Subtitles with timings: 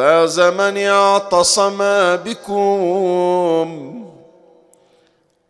[0.00, 1.78] فاز من اعتصم
[2.24, 3.68] بكم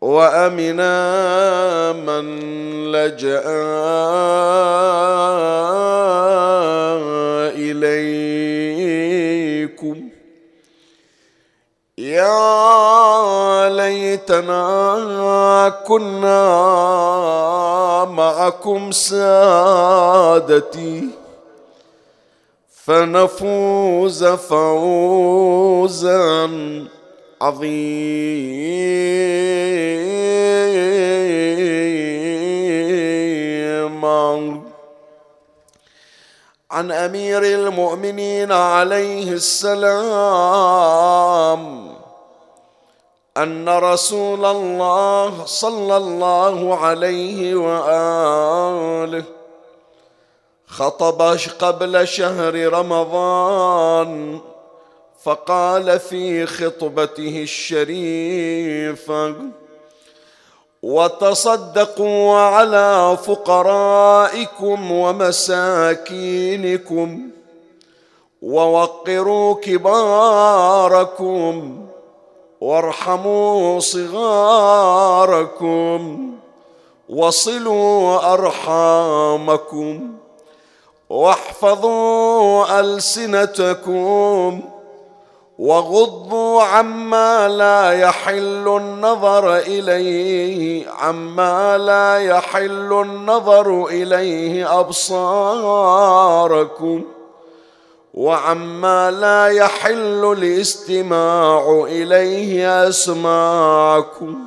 [0.01, 0.91] وامنا
[1.91, 2.25] من
[2.91, 3.43] لجأ
[8.75, 9.97] إليكم.
[11.97, 14.63] يا ليتنا
[15.87, 16.45] كنا
[18.05, 20.01] معكم سادتي.
[22.85, 26.19] فنفوز فوزا
[27.41, 28.71] عظيما.
[36.71, 39.91] عن أمير المؤمنين عليه السلام
[43.37, 49.23] أن رسول الله صلى الله عليه وآله
[50.71, 54.39] خطب قبل شهر رمضان
[55.23, 59.35] فقال في خطبته الشريفة
[60.83, 66.09] وتصدقوا على فقرائكم ومساكينكم
[68.41, 71.05] ووقروا كباركم
[72.61, 75.41] وارحموا صغاركم
[77.09, 80.20] وصلوا أرحامكم.
[81.11, 84.61] واحفظوا ألسنتكم
[85.59, 95.83] وغضوا عما لا يحل النظر إليه عما لا يحل النظر إليه أبصاركم
[98.13, 104.39] وعما لا يحل الاستماع إليه أسماعكم.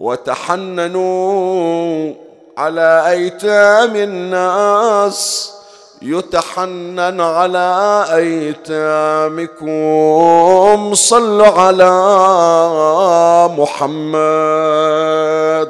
[0.00, 1.50] وتحننوا
[2.60, 5.52] على أيتام الناس
[6.02, 9.70] يتحنن على أيتامكم.
[10.94, 11.90] صلوا على
[13.58, 14.20] محمد.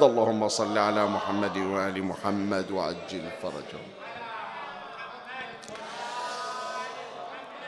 [0.02, 3.90] اللهم صل على محمد وآل محمد وعجل فرجهم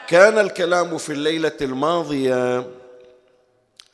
[0.09, 2.67] كان الكلام في الليلة الماضية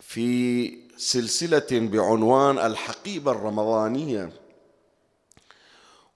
[0.01, 4.38] في سلسلة بعنوان الحقيبة الرمضانية.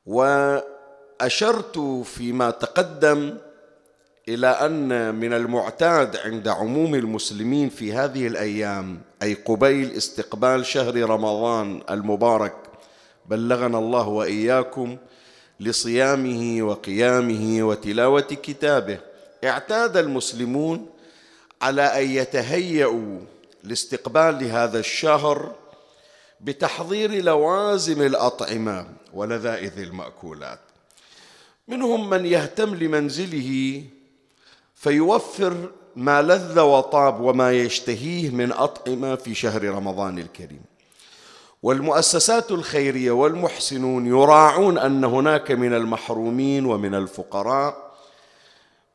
[0.06, 3.38] وأشرت فيما تقدم
[4.28, 11.82] إلى أن من المعتاد عند عموم المسلمين في هذه الأيام أي قبيل استقبال شهر رمضان
[11.90, 12.54] المبارك
[13.26, 14.96] بلغنا الله وإياكم
[15.60, 18.98] لصيامه وقيامه وتلاوة كتابه
[19.44, 20.86] اعتاد المسلمون
[21.62, 23.18] على أن يتهيأوا
[23.64, 25.52] لاستقبال هذا الشهر
[26.40, 28.86] بتحضير لوازم الأطعمة.
[29.14, 30.60] ولذائذ المأكولات.
[31.68, 33.82] منهم من يهتم لمنزله
[34.74, 40.62] فيوفر ما لذ وطاب وما يشتهيه من أطعمة في شهر رمضان الكريم.
[41.62, 47.92] والمؤسسات الخيرية والمحسنون يراعون أن هناك من المحرومين ومن الفقراء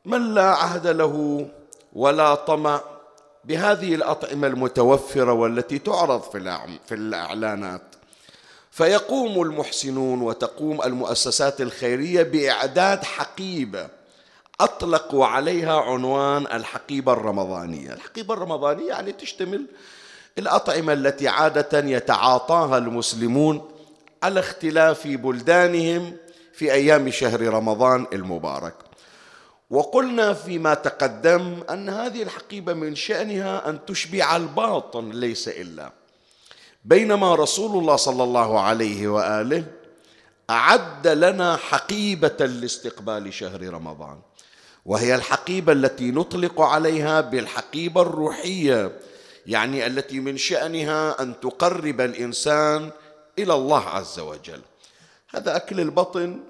[0.04, 1.46] من لا عهد له
[1.92, 2.80] ولا طمع
[3.44, 6.22] بهذه الأطعمة المتوفرة والتي تعرض
[6.86, 7.87] في الإعلانات.
[8.78, 13.88] فيقوم المحسنون وتقوم المؤسسات الخيرية بإعداد حقيبة.
[14.60, 19.66] اطلقوا عليها عنوان الحقيبة الرمضانية، الحقيبة الرمضانية يعني تشتمل
[20.38, 23.70] الأطعمة التي عادة يتعاطاها المسلمون
[24.22, 26.16] على اختلاف بلدانهم
[26.52, 28.74] في أيام شهر رمضان المبارك.
[29.70, 35.97] وقلنا فيما تقدم أن هذه الحقيبة من شأنها أن تشبع الباطن ليس إلا.
[36.88, 39.64] بينما رسول الله صلى الله عليه وآله
[40.50, 44.18] أعد لنا حقيبة لاستقبال شهر رمضان
[44.86, 48.98] وهي الحقيبة التي نطلق عليها بالحقيبة الروحية
[49.46, 52.90] يعني التي من شأنها أن تقرب الإنسان
[53.38, 54.60] إلى الله عز وجل.
[55.28, 56.40] هذا أكل البطن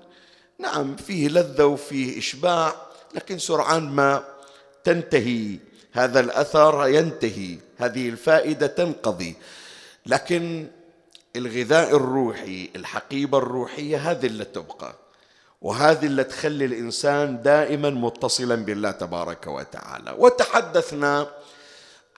[0.58, 2.75] نعم فيه لذة وفيه إشباع
[3.14, 4.25] لكن سرعان ما
[4.84, 5.58] تنتهي
[5.93, 9.37] هذا الأثر ينتهي هذه الفائدة تنقضي.
[10.08, 10.66] لكن
[11.37, 14.94] الغذاء الروحي الحقيبة الروحية هذه اللي تبقى
[15.62, 20.14] وهذه اللي تخلي الإنسان دائما متصلا بالله تبارك وتعالى.
[20.19, 21.31] وتحدثنا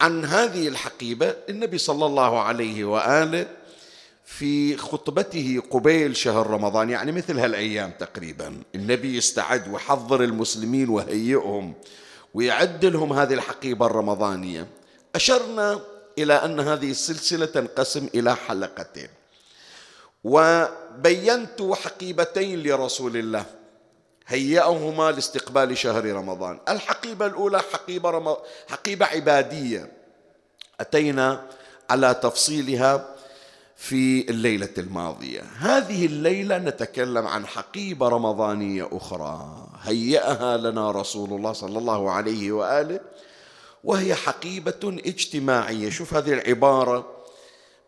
[0.01, 3.47] عن هذه الحقيبة النبي صلى الله عليه وآله
[4.25, 11.75] في خطبته قبيل شهر رمضان يعني مثل هالأيام تقريبا النبي يستعد ويحضر المسلمين وهيئهم
[12.35, 14.67] ويعد لهم هذه الحقيبة الرمضانية.
[15.15, 15.81] أشرنا
[16.19, 19.09] إلى أن هذه السلسلة تنقسم إلى حلقتين.
[20.25, 23.45] وبينت حقيبتين لرسول الله
[24.27, 26.59] هيأهما لاستقبال شهر رمضان.
[26.69, 28.37] الحقيبة الأولى حقيبة, رم...
[28.69, 29.93] حقيبة عبادية.
[30.81, 31.47] أتينا
[31.91, 33.15] على تفصيلها
[33.77, 35.41] في الليلة الماضية.
[35.59, 39.67] هذه الليلة نتكلم عن حقيبة رمضانية أخرى.
[39.83, 43.01] هيأها لنا رسول الله صلى الله عليه وآله.
[43.85, 45.91] وهي حقيبة اجتماعية.
[45.91, 47.07] شوف هذه العبارة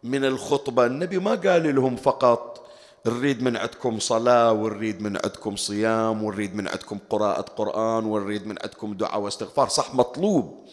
[0.02, 0.86] من الخطبة.
[0.86, 2.66] النبي ما قال لهم فقط
[3.06, 8.56] نريد من عندكم صلاة ونريد من عندكم صيام ونريد من عندكم قراءة قرآن ونريد من
[8.62, 9.68] عندكم دعاء واستغفار.
[9.68, 10.66] صح مطلوب.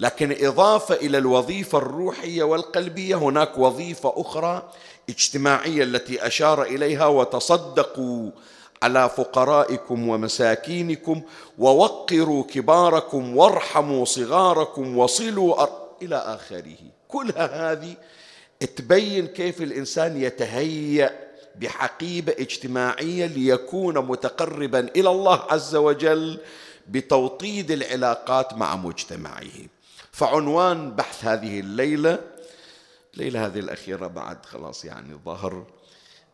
[0.00, 4.70] لكن إضافة إلى الوظيفة الروحية والقلبية هناك وظيفة أخرى
[5.08, 8.30] اجتماعية التي أشار إليها وتصدقوا
[8.82, 11.22] على فقرائكم ومساكينكم
[11.58, 15.88] ووقروا كباركم وارحموا صغاركم وصلوا أر...
[16.02, 16.76] إلى آخره.
[17.08, 17.96] كلها هذه
[18.76, 26.40] تبين كيف الإنسان يتهيأ بحقيبة اجتماعية ليكون متقربا إلى الله عز وجل
[26.88, 29.50] بتوطيد العلاقات مع مجتمعه.
[30.12, 32.18] فعنوان بحث هذه الليلة
[33.14, 35.66] الليلة هذه الأخيرة بعد خلاص يعني ظهر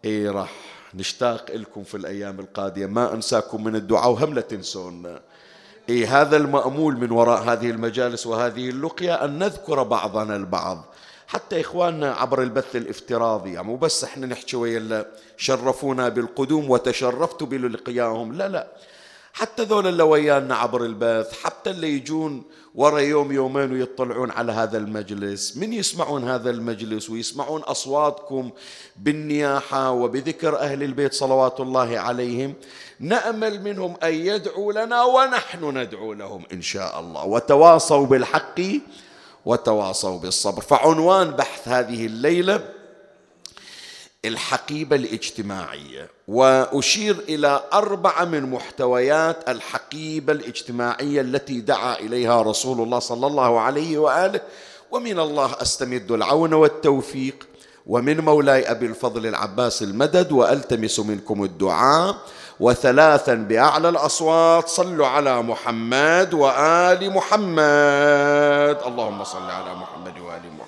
[0.04, 0.52] إيه راح
[0.96, 5.20] نشتاق لكم في الأيام القادمة ما أنساكم من الدعاء وهم لا تنسونا
[5.88, 10.84] إيه هذا المأمول من وراء هذه المجالس وهذه اللقيا أن نذكر بعضنا البعض.
[11.26, 15.06] حتى إخواننا عبر البث الافتراضي يعني مو بس إحنا نحكي ويا
[15.36, 18.66] شرفونا بالقدوم وتشرفت بلقياهم لا لا.
[19.32, 22.42] حتى ذول اللي ويانا عبر البث حتى اللي يجون
[22.74, 25.56] ورا يوم يومين ويطلعون على هذا المجلس.
[25.56, 28.50] من يسمعون هذا المجلس ويسمعون أصواتكم
[28.96, 32.54] بالنياحة وبذكر أهل البيت صلوات الله عليهم
[33.00, 37.24] نأمل منهم أن يدعوا لنا ونحن ندعو لهم إن شاء الله.
[37.24, 38.60] وتواصوا بالحق
[39.44, 40.62] وتواصوا بالصبر.
[40.62, 42.83] فعنوان بحث هذه الليلة
[44.24, 46.10] الحقيبة الاجتماعية.
[46.28, 53.98] وأشير إلى أربعة من محتويات الحقيبة الاجتماعية التي دعا إليها رسول الله صلى الله عليه
[53.98, 54.40] وآله.
[54.90, 57.46] ومن الله أستمد العون والتوفيق.
[57.86, 62.16] ومن مولاي أبي الفضل العباس المدد وألتمس منكم الدعاء.
[62.60, 68.78] وثلاثا بأعلى الأصوات صلوا على محمد وآل محمد.
[68.86, 70.63] اللهم صل على محمد وآل محمد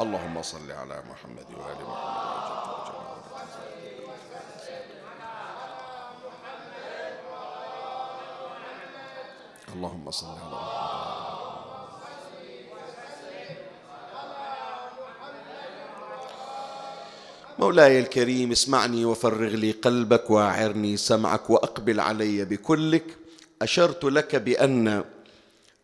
[0.00, 2.20] اللهم صل على محمد وآل محمد.
[9.74, 10.90] اللهم صل على محمد.
[17.58, 23.04] مولاي الكريم اسمعني وفرغ لي قلبك واعرني سمعك وأقبل علي بكلك.
[23.62, 25.04] أشرت لك بأن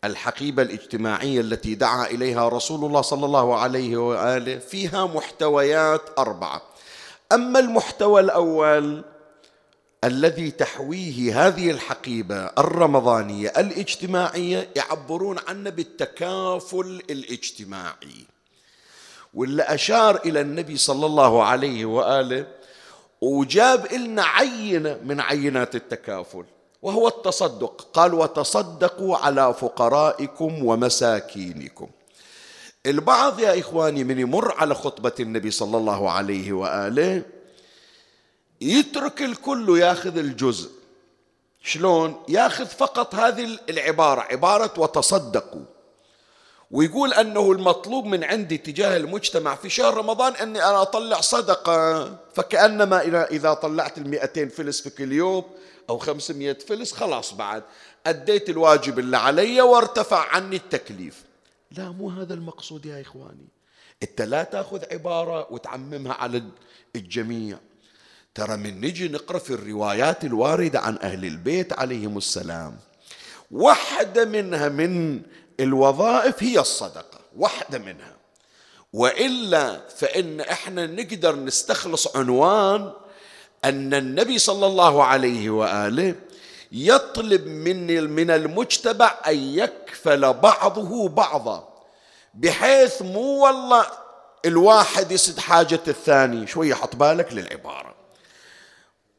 [0.06, 6.62] الحقيبة الاجتماعية التي دعا إليها رسول الله صلى الله عليه وآله فيها محتويات أربعة.
[7.32, 9.04] أما المحتوى الأول
[10.04, 18.26] الذي تحويه هذه الحقيبة الرمضانية الاجتماعية يعبرون عنه بالتكافل الاجتماعي.
[19.34, 22.46] واللي أشار إلى النبي صلى الله عليه وآله
[23.20, 26.44] وجاب لنا عينة من عينات التكافل.
[26.82, 27.88] وهو التصدق.
[27.92, 31.88] قال وتصدقوا على فقرائكم ومساكينكم.
[32.86, 37.22] البعض يا إخواني من يمر على خطبة النبي صلى الله عليه وآله
[38.60, 40.70] يترك الكل وياخذ الجزء.
[41.62, 45.64] شلون؟ ياخذ فقط هذه العبارة عبارة وتصدقوا
[46.70, 52.08] ويقول أنه المطلوب من عندي تجاه المجتمع في شهر رمضان أني أنا أطلع صدقة.
[52.34, 55.44] فكأنما إذا طلعت المئتين فلس في كل يوم
[55.90, 57.62] أو خمسمية فلس خلاص بعد.
[58.06, 61.24] أديت الواجب اللي علي وارتفع عني التكليف.
[61.70, 63.48] لا مو هذا المقصود يا إخواني.
[64.02, 66.42] أنت لا تأخذ عبارة وتعممها على
[66.96, 67.58] الجميع.
[68.34, 72.76] ترى من نجي نقرأ في الروايات الواردة عن أهل البيت عليهم السلام.
[73.50, 75.22] واحدة منها من
[75.60, 77.20] الوظائف هي الصدقة.
[77.36, 78.16] واحدة منها.
[78.92, 82.92] وإلا فإن إحنا نقدر نستخلص عنوان
[83.64, 86.14] أن النبي صلى الله عليه وآله
[86.72, 91.68] يطلب من من المجتمع أن يكفل بعضه بعضا
[92.34, 93.86] بحيث مو والله
[94.44, 97.94] الواحد يسد حاجة الثاني شوية حط بالك للعبارة.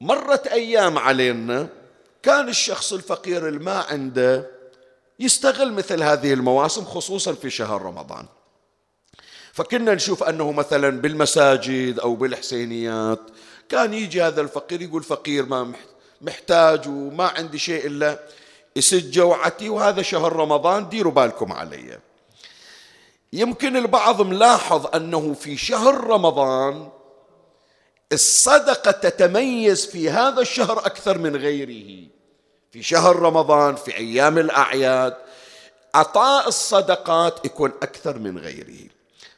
[0.02, 1.68] مرت أيام علينا
[2.24, 4.52] كان الشخص الفقير الما عنده
[5.20, 8.26] يستغل مثل هذه المواسم خصوصا في شهر رمضان.
[9.54, 13.20] فكنا نشوف أنه مثلا بالمساجد أو بالحسينيات
[13.70, 15.74] كان يجي هذا الفقير يقول فقير ما
[16.22, 18.20] محتاج وما عندي شيء إلا
[18.76, 22.00] يسد جوعتي وهذا شهر رمضان ديروا بالكم علي.
[23.34, 26.90] يمكن البعض ملاحظ أنه في شهر رمضان
[28.14, 32.08] الصدقة تتميز في هذا الشهر أكثر من غيره.
[32.72, 35.18] في شهر رمضان في أيام الأعياد
[35.96, 38.90] عطاء الصدقات يكون أكثر من غيره.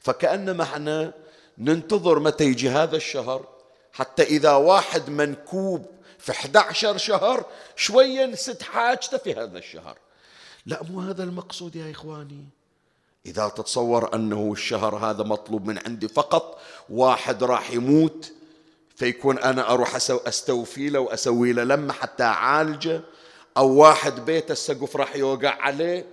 [0.01, 1.13] فكأنما إحنا
[1.57, 3.58] ننتظر متى يجي هذا الشهر
[3.99, 5.85] حتى إذا واحد منكوب
[6.19, 9.97] في 11 شهر شوية نسد حاجته في هذا الشهر.
[10.65, 12.45] لا مو هذا المقصود يا إخواني.
[13.25, 18.31] إذا تتصور أنه الشهر هذا مطلوب من عندي فقط واحد راح يموت
[18.95, 23.01] فيكون أنا أروح أستوفي له وأسوي له لمة حتى أعالجه
[23.57, 26.05] أو واحد بيته السقف راح يوقع عليه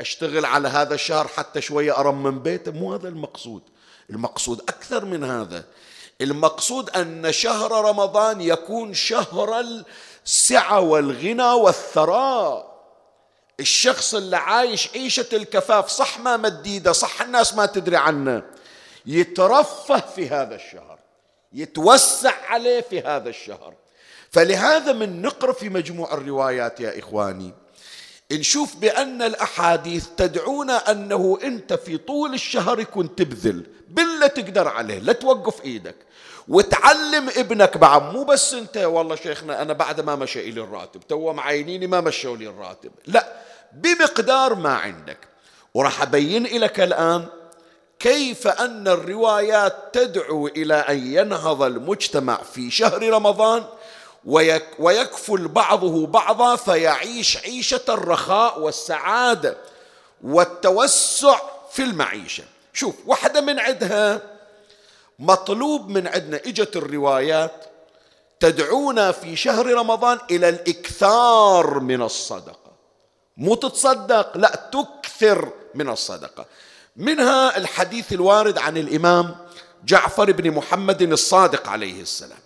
[0.00, 2.72] أشتغل على هذا الشهر حتى شوية أرمم بيته.
[2.72, 3.62] مو هذا المقصود.
[4.10, 5.64] المقصود أكثر من هذا
[6.20, 9.64] المقصود أن شهر رمضان يكون شهر
[10.26, 12.74] السعة والغنى والثراء.
[13.60, 18.42] الشخص اللي عايش عيشة الكفاف صح ما مديدة صح الناس ما تدري عنه.
[19.06, 20.98] يترفه في هذا الشهر
[21.52, 23.74] يتوسع عليه في هذا الشهر.
[24.30, 27.54] فلهذا من نقرا في مجموع الروايات يا إخواني.
[28.38, 35.12] نشوف بأن الأحاديث تدعونا أنه أنت في طول الشهر يكون تبذل بالله تقدر عليه لا
[35.12, 35.96] توقف إيدك.
[36.48, 41.32] وتعلم ابنك بعد مو بس أنت والله شيخنا أنا بعد ما مشى لي الراتب تو
[41.32, 42.90] معينيني ما مشوا لي الراتب.
[43.06, 43.32] لا
[43.72, 45.18] بمقدار ما عندك.
[45.74, 47.26] وراح أبين لك الآن
[47.98, 53.64] كيف أن الروايات تدعو إلى أن ينهض المجتمع في شهر رمضان.
[54.78, 59.56] ويكفل بعضه بعضا فيعيش عيشة الرخاء والسعادة
[60.24, 61.40] والتوسع
[61.72, 62.44] في المعيشة.
[62.72, 64.22] شوف واحدة من عندها
[65.18, 67.64] مطلوب من عندنا إجت الروايات
[68.40, 72.72] تدعونا في شهر رمضان إلى الإكثار من الصدقة.
[73.36, 76.46] مو تتصدق لا تكثر من الصدقة.
[76.96, 79.36] منها الحديث الوارد عن الإمام
[79.84, 82.38] جعفر بن محمد الصادق عليه السلام.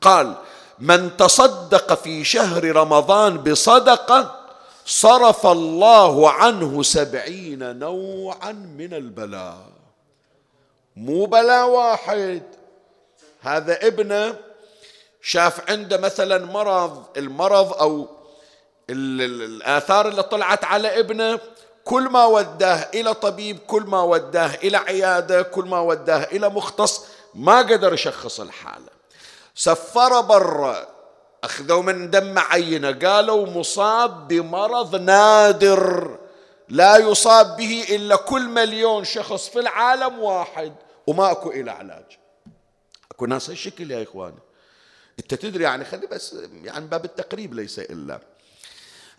[0.00, 0.36] قال
[0.78, 4.40] من تصدق في شهر رمضان بصدقة
[4.86, 9.58] صرف الله عنه سبعين نوعا من البلاء.
[10.96, 12.42] مو بلاء واحد.
[13.40, 14.36] هذا ابنه
[15.22, 18.08] شاف عنده مثلا مرض المرض أو
[18.90, 21.40] الآثار اللي طلعت على ابنه
[21.84, 27.04] كل ما وداه إلى طبيب كل ما وداه إلى عيادة كل ما وداه إلى مختص
[27.34, 28.95] ما قدر يشخص الحالة.
[29.56, 30.88] سفر برا.
[31.44, 36.18] أخذوا من دم عينة قالوا مصاب بمرض نادر.
[36.68, 40.74] لا يصاب به إلا كل مليون شخص في العالم واحد.
[41.06, 42.04] وما أكو إلى علاج.
[43.10, 44.38] أكو ناس هالشكل يا إخواني.
[45.18, 48.20] أنت تدري يعني خلي بس يعني باب التقريب ليس إلا.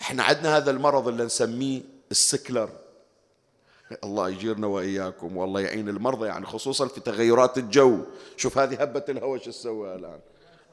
[0.02, 2.70] إحنا عندنا هذا المرض اللي نسميه السكلر.
[4.04, 8.00] الله يجيرنا وإياكم والله يعين المرضى يعني خصوصا في تغيرات الجو.
[8.38, 10.20] شوف هذه هبة الهواء شو تسوي الآن؟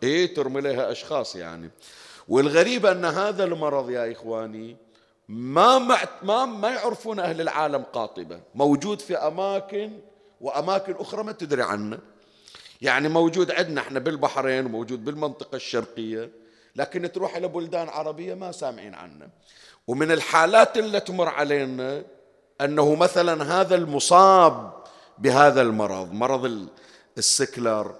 [0.03, 1.71] إيه ترمي لها أشخاص يعني.
[2.29, 4.77] والغريب أن هذا المرض يا إخواني
[5.29, 5.79] ما
[6.23, 8.41] ما ما يعرفون أهل العالم قاطبة.
[8.55, 9.93] موجود في أماكن
[10.41, 11.99] وأماكن أخرى ما تدري عنه.
[12.83, 16.31] يعني موجود عندنا إحنا بالبحرين وموجود بالمنطقة الشرقية
[16.77, 19.29] لكن تروح إلى بلدان عربية ما سامعين عنه.
[19.87, 22.05] ومن الحالات اللي تمر علينا
[22.61, 24.85] أنه مثلا هذا المصاب
[25.19, 26.69] بهذا المرض مرض
[27.19, 27.95] السكلر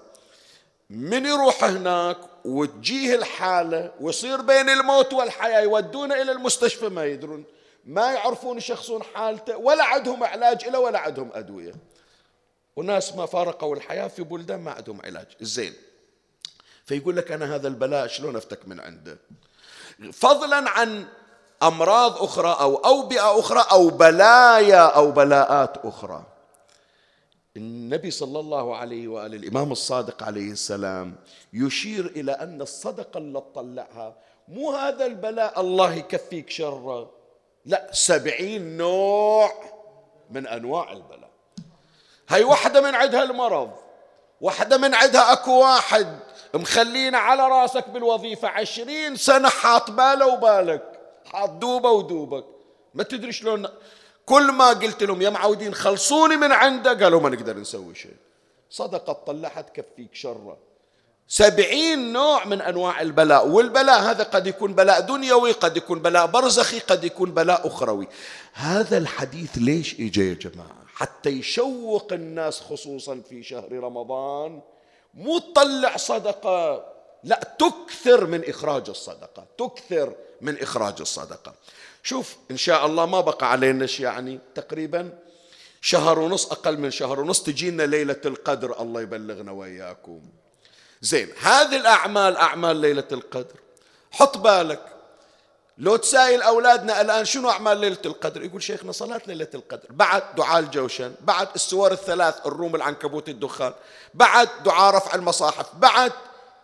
[0.89, 7.43] من يروح هناك وتجيه الحالة ويصير بين الموت والحياة يودونه إلى المستشفى ما يدرون
[7.85, 11.73] ما يعرفون يشخصون حالته ولا عندهم علاج له ولا عندهم أدوية.
[12.75, 15.25] وناس ما فارقوا الحياة في بلدان ما عندهم علاج.
[15.41, 15.73] زين.
[16.85, 19.17] فيقول لك أنا هذا البلاء شلون أفتك من عنده؟
[20.13, 21.05] فضلا عن
[21.63, 26.23] أمراض أخرى أو أوبئة أخرى أو بلايا أو بلاءات أخرى.
[27.57, 31.15] النبي صلى الله عليه وآله الإمام الصادق عليه السلام
[31.53, 34.15] يشير إلى أن الصدقة اللي تطلعها
[34.47, 37.11] مو هذا البلاء الله يكفيك شره
[37.65, 39.51] لا سبعين نوع
[40.31, 41.29] من أنواع البلاء.
[42.29, 43.71] هاي واحدة من عندها المرض
[44.41, 46.19] واحدة من عندها أكو واحد
[46.53, 50.94] مخلينا على راسك بالوظيفة عشرين سنة حاط باله وبالك.
[51.25, 52.45] حاط دوبة ودوبك.
[52.93, 53.67] ما تدري شلون
[54.25, 58.15] كل ما قلت لهم يا معودين خلصوني من عنده قالوا ما نقدر نسوي شيء.
[58.69, 60.57] صدقة طلعها تكفيك شرة.
[61.27, 66.79] سبعين نوع من أنواع البلاء والبلاء هذا قد يكون بلاء دنيوي قد يكون بلاء برزخي
[66.79, 68.07] قد يكون بلاء أخروي.
[68.53, 74.61] هذا الحديث ليش إجا يا جماعة؟ حتى يشوق الناس خصوصا في شهر رمضان.
[75.13, 76.85] مو تطلع صدقة.
[77.25, 81.53] لا تكثر من إخراج الصدقة تكثر من إخراج الصدقة.
[82.03, 85.09] شوف إن شاء الله ما بقى علينا يعني تقريبا
[85.81, 90.21] شهر ونص أقل من شهر ونص تجينا ليلة القدر الله يبلغنا وإياكم.
[91.01, 93.55] زين هذه الأعمال أعمال ليلة القدر.
[94.11, 94.81] حط بالك
[95.77, 99.87] لو تسائل أولادنا الآن شنو أعمال ليلة القدر؟ يقول شيخنا صلاة ليلة القدر.
[99.89, 103.73] بعد دعاء الجوشن بعد السور الثلاث الروم العنكبوت الدخان.
[104.13, 105.75] بعد دعاء رفع المصاحف.
[105.75, 106.11] بعد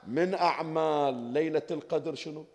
[0.07, 2.45] من أعمال ليلة القدر شنو؟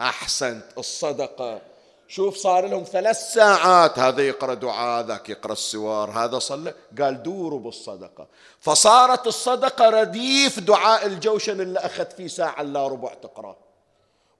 [0.00, 0.64] أحسنت.
[0.78, 1.60] الصدقة.
[2.08, 6.74] شوف صار لهم ثلاث ساعات هذا يقرأ دعاء ذاك يقرأ السوار هذا صلى.
[7.00, 8.26] قال دوروا بالصدقة.
[8.60, 13.56] فصارت الصدقة رديف دعاء الجوشن اللي أخذ فيه ساعة إلا ربع تقرأ.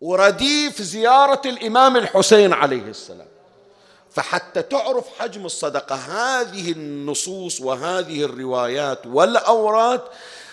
[0.00, 3.28] ورديف زيارة الإمام الحسين عليه السلام.
[4.10, 10.00] فحتى تعرف حجم الصدقة هذه النصوص وهذه الروايات والأوراد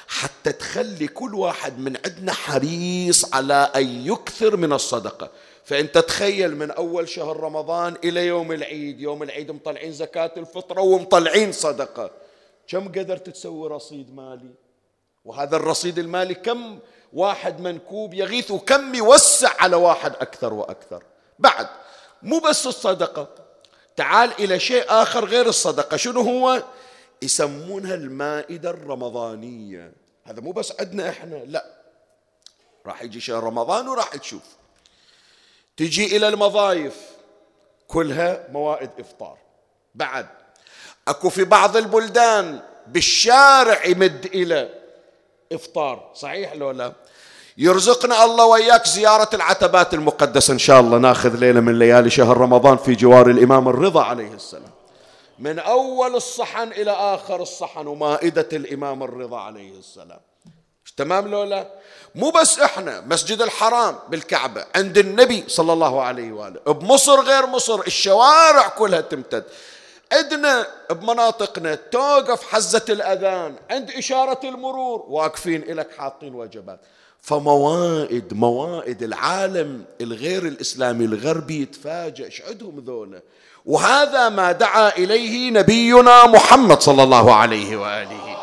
[0.08, 5.30] حتى تخلي كل واحد من عندنا حريص على أن يكثر من الصدقة.
[5.64, 11.52] فأنت تخيل من أول شهر رمضان إلى يوم العيد يوم العيد مطلعين زكاة الفطرة ومطلعين
[11.52, 12.12] صدقة.
[12.68, 14.50] كم قدرت تسوي رصيد مالي؟
[15.26, 16.80] وهذا الرصيد المالي كم
[17.14, 21.04] واحد منكوب يغيث وكم يوسع على واحد أكثر وأكثر.
[21.40, 21.68] بعد
[22.24, 23.28] مو بس الصدقة.
[23.96, 25.98] تعال إلى شيء آخر غير الصدقة.
[25.98, 26.64] شنو هو؟
[27.22, 29.92] يسمونها المائدة الرمضانية.
[30.24, 31.66] هذا مو بس عندنا إحنا لا.
[32.86, 34.44] راح يجي شهر رمضان وراح تشوف.
[35.78, 36.96] تجي إلى المضايف
[37.88, 39.38] كلها موائد إفطار.
[39.96, 40.28] بعد
[41.08, 44.70] أكو في بعض البلدان بالشارع يمد إلى
[45.52, 46.12] إفطار.
[46.16, 46.94] صحيح لو لا؟
[47.58, 50.98] يرزقنا الله وإياك زيارة العتبات المقدسة إن شاء الله.
[50.98, 54.75] ناخذ ليلة من ليالي شهر رمضان في جوار الإمام الرضا عليه السلام.
[55.40, 60.20] من أول الصحن إلى آخر الصحن ومائدة الإمام الرضا عليه السلام.
[60.98, 61.68] تمام لولا
[62.16, 67.80] مو بس إحنا مسجد الحرام بالكعبة عند النبي صلى الله عليه وآله بمصر غير مصر
[67.80, 69.44] الشوارع كلها تمتد.
[70.12, 76.80] عندنا بمناطقنا توقف حزة الأذان عند إشارة المرور واقفين إلك حاطين وجبات.
[77.22, 83.22] فموائد موائد العالم الغير الإسلامي الغربي يتفاجئ إيش عندهم ذولا؟
[83.66, 88.36] وهذا ما دعا إليه نبينا محمد صلى الله عليه وآله.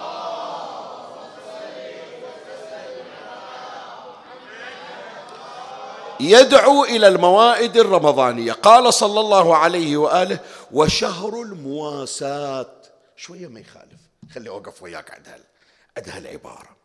[6.21, 8.53] يدعو إلى الموائد الرمضانية.
[8.53, 10.39] قال صلى الله عليه وآله
[10.73, 12.83] وشهر المواساة.
[13.17, 14.01] شوية ما يخالف.
[14.35, 15.41] خلي أوقف وياك عند هال
[15.97, 16.77] عند هالعبارة.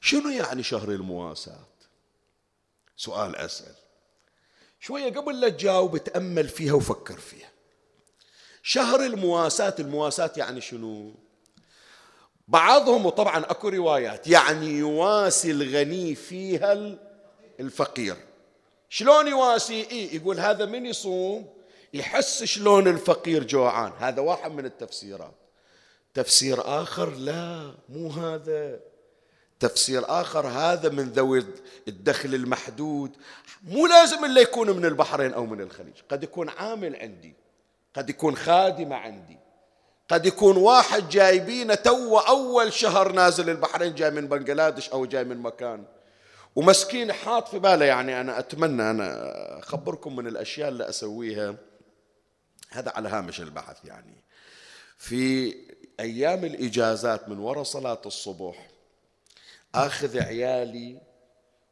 [0.00, 1.66] شنو يعني شهر المواساة؟
[2.96, 3.74] سؤال اسال
[4.80, 7.53] شوية قبل لا تجاوب تأمل فيها وفكر فيها.
[8.66, 11.14] شهر المواساة المواساة يعني شنو؟
[12.48, 16.96] بعضهم وطبعا أكو روايات يعني يواسي الغني فيها
[17.60, 18.16] الفقير.
[18.88, 21.46] شلون يواسي؟ إيه يقول هذا من يصوم؟
[21.94, 23.92] يحس شلون الفقير جوعان.
[23.98, 25.34] هذا واحد من التفسيرات.
[26.14, 28.80] تفسير آخر؟ لا مو هذا.
[29.60, 31.44] تفسير آخر هذا من ذوي
[31.88, 33.16] الدخل المحدود.
[33.62, 35.94] مو لازم إلا يكون من البحرين أو من الخليج.
[36.08, 37.43] قد يكون عامل عندي.
[37.94, 39.38] قد يكون خادمة عندي.
[40.08, 45.36] قد يكون واحد جايبينه تو أول شهر نازل البحرين جاي من بنغلاديش أو جاي من
[45.36, 45.84] مكان.
[46.56, 51.54] ومسكين حاط في باله يعني أنا أتمنى أنا أخبركم من الأشياء اللي أسويها.
[52.70, 54.24] هذا على هامش البحث يعني.
[54.98, 55.54] في
[56.00, 58.68] أيام الإجازات من وراء صلاة الصبح
[59.74, 61.00] آخذ عيالي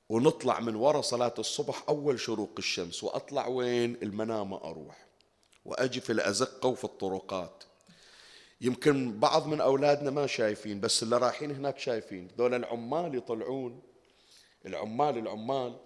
[0.09, 5.12] ونطلع من وراء صلاة الصبح أول شروق الشمس وأطلع وين؟ المنامة أروح.
[5.65, 7.65] وأجي في الأزقة وفي الطرقات.
[8.61, 12.29] يمكن بعض من أولادنا ما شايفين بس اللي رايحين هناك شايفين.
[12.39, 13.83] ذول العمال يطلعون
[14.67, 15.77] العمال العمال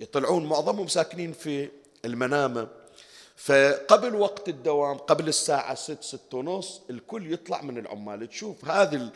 [0.00, 0.46] يطلعون.
[0.46, 1.68] معظمهم ساكنين في
[2.04, 2.68] المنامة.
[3.36, 8.28] فقبل وقت الدوام قبل الساعة ست ست ونص الكل يطلع من العمال.
[8.28, 9.10] تشوف هذه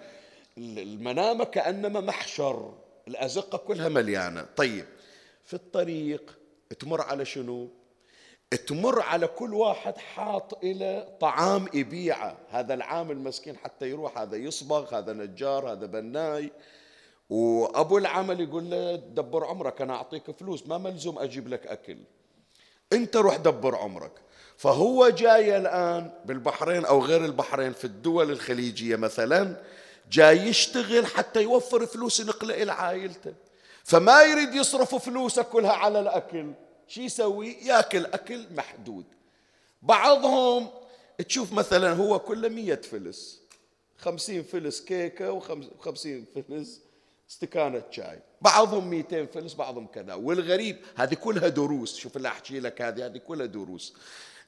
[0.58, 2.74] المنامة كأنما محشر.
[3.08, 4.46] الأزقة كلها مليانة.
[4.56, 4.86] طيب
[5.44, 6.38] في الطريق
[6.80, 7.70] تمر على شنو؟
[8.54, 14.98] تمر على كل واحد حاط إلى طعام يبيعه هذا العامل مسكين حتى يروح هذا يصبغ
[14.98, 16.52] هذا نجار هذا بناي.
[17.30, 21.98] وأبو العمل يقول له دبر عمرك أنا أعطيك فلوس ما ملزوم أجيب لك أكل.
[22.92, 24.12] أنت روح دبر عمرك.
[24.56, 29.56] فهو جاي الآن بالبحرين أو غير البحرين في الدول الخليجية مثلا
[30.10, 33.34] جاي يشتغل حتى يوفر فلوس ينقله إلى عائلته.
[33.84, 36.52] فما يريد يصرف فلوسه كلها على الأكل.
[36.88, 39.04] شو يسوي؟ ياكل أكل محدود.
[39.82, 40.68] بعضهم
[41.28, 43.40] تشوف مثلا هو كله مية فلس
[43.96, 46.80] خمسين فلس كيكة وخمسين فلس
[47.30, 48.18] استكانة شاي.
[48.40, 50.14] بعضهم 200 فلس بعضهم كذا.
[50.14, 51.96] والغريب هذه كلها دروس.
[51.96, 53.94] شوف اللي أحكي لك هذه هذه كلها دروس.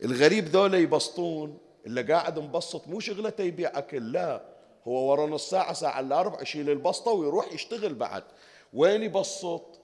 [0.04, 4.44] الغريب ذولا يبسطون اللي قاعد مبسط مو شغلته يبيع أكل لا.
[4.88, 8.24] هو ورا نص ساعة ساعة إلا ربع يشيل البسطة ويروح يشتغل بعد.
[8.72, 9.80] وين يبسط؟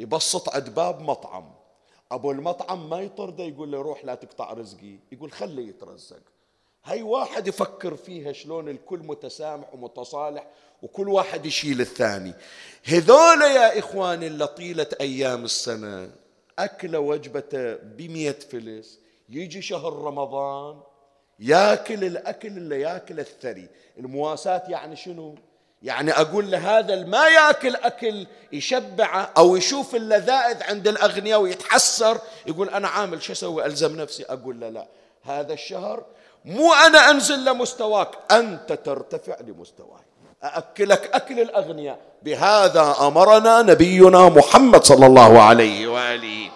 [0.00, 1.63] يبسط عند باب مطعم.
[2.12, 4.96] أبو المطعم ما يطرده يقول له روح لا تقطع رزقي.
[5.12, 6.22] يقول خليه يترزق.
[6.84, 10.46] هاي واحد يفكر فيها شلون الكل متسامح ومتصالح
[10.82, 12.34] وكل واحد يشيل الثاني.
[12.84, 16.10] هذول يا إخواني اللي طيلة أيام السنة
[16.58, 20.80] أكل وجبته بمئة فلس يجي شهر رمضان
[21.38, 23.68] ياكل الأكل اللي ياكل الثري.
[23.98, 25.34] المواساة يعني شنو؟
[25.84, 32.88] يعني أقول لهذا ما يأكل أكل يشبعه أو يشوف اللذائذ عند الأغنياء ويتحسر يقول أنا
[32.88, 34.86] عامل شو أسوي؟ ألزم نفسي أقول له لا.
[35.24, 36.04] هذا الشهر
[36.44, 40.00] مو أنا أنزل لمستواك أنت ترتفع لمستواي.
[40.44, 41.98] أأكلك أكل الأغنياء.
[42.22, 46.50] بهذا أمرنا نبينا محمد صلى الله عليه وآله.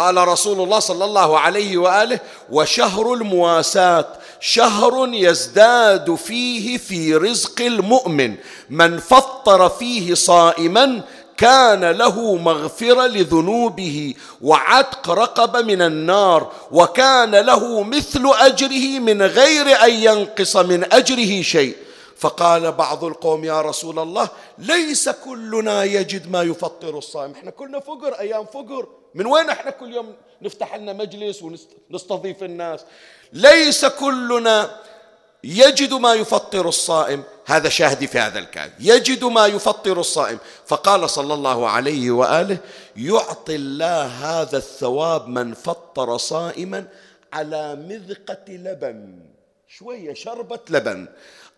[0.00, 4.06] قال رسول الله صلى الله عليه وآله وشهر المواساة
[4.40, 8.36] شهر يزداد فيه في رزق المؤمن
[8.70, 11.02] من فطر فيه صائما
[11.36, 19.90] كان له مغفرة لذنوبه وعتق رقبة من النار وكان له مثل أجره من غير أن
[19.90, 21.76] ينقص من أجره شيء.
[22.16, 27.32] فقال بعض القوم يا رسول الله ليس كلنا يجد ما يفطر الصائم.
[27.32, 28.86] إحنا كلنا فقر أيام فقر.
[29.14, 32.80] من وين إحنا كل يوم نفتح لنا مجلس ونستضيف الناس؟
[33.32, 34.76] ليس كلنا
[35.44, 37.22] يجد ما يفطر الصائم.
[37.46, 40.38] هذا شاهدي في هذا الكلام يجد ما يفطر الصائم.
[40.66, 42.58] فقال صلى الله عليه وآله
[42.96, 46.84] يعطي الله هذا الثواب من فطر صائما
[47.32, 49.18] على مذقة لبن.
[49.68, 51.08] شوية شربة لبن.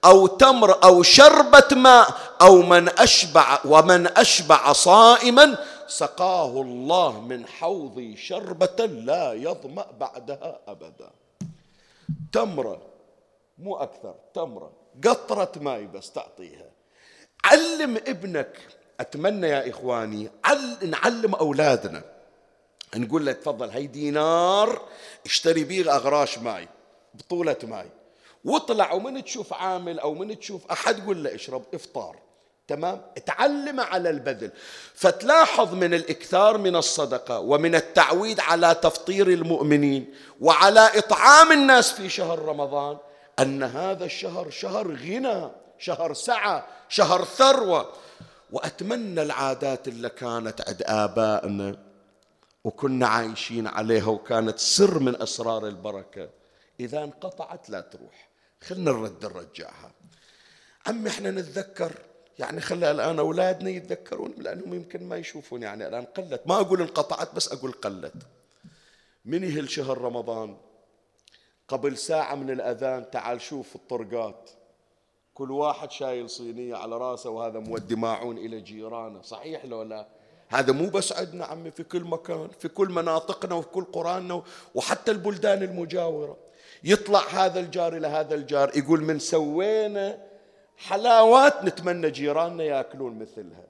[0.05, 2.09] أو تمر أو شربة ماء.
[2.41, 5.59] أو من أشبع ومن أشبع صائما
[5.99, 11.11] سقاه الله من حوضي شربة لا يظمأ بعدها أبدا.
[12.33, 12.83] تمرة
[13.59, 14.73] مو أكثر تمرة.
[15.05, 16.71] قطرة ماء بس تعطيها.
[17.45, 18.59] علم ابنك
[19.01, 20.31] أتمنى يا إخواني
[20.83, 22.03] نعلم أولادنا.
[22.97, 24.83] نقول له تفضل هي دينار
[25.27, 26.69] اشتري بيه أغراش ماي
[27.15, 27.89] بطولة ماي.
[28.45, 32.17] واطلع ومن تشوف عامل أو من تشوف أحد قول له اشرب إفطار.
[32.73, 34.51] تمام؟ تعلم على البذل.
[34.95, 42.39] فتلاحظ من الإكثار من الصدقة ومن التعويد على تفطير المؤمنين وعلى إطعام الناس في شهر
[42.39, 42.97] رمضان
[43.39, 47.93] أن هذا الشهر شهر غنى شهر سعه شهر ثروة.
[48.53, 51.77] وأتمنى العادات اللي كانت عند آبائنا
[52.65, 56.29] وكنا عايشين عليها وكانت سر من أسرار البركة.
[56.81, 58.29] إذا انقطعت لا تروح.
[58.63, 59.93] خلنا نرد نرجعها.
[60.87, 61.93] عمي إحنا نتذكر
[62.39, 65.63] يعني خلي الآن أولادنا يتذكرون لأنهم يمكن ما يشوفون.
[65.63, 68.15] يعني الآن قلت ما أقول انقطعت بس أقول قلت.
[69.25, 70.57] من يهل شهر رمضان؟
[71.69, 74.51] قبل ساعة من الأذان تعال شوف الطرقات.
[75.35, 79.23] كل واحد شايل صينية على راسه وهذا مودي ماعون إلى جيرانه.
[79.23, 80.07] صحيح لو لا؟
[80.49, 84.43] هذا مو بس عندنا عمي في كل مكان في كل مناطقنا وفي كل قراننا
[84.75, 86.37] وحتى البلدان المجاورة.
[86.85, 90.32] يطلع هذا الجار إلى هذا الجار يقول من سوينا
[90.89, 93.65] حلاوات نتمنى جيراننا ياكلون مثلها.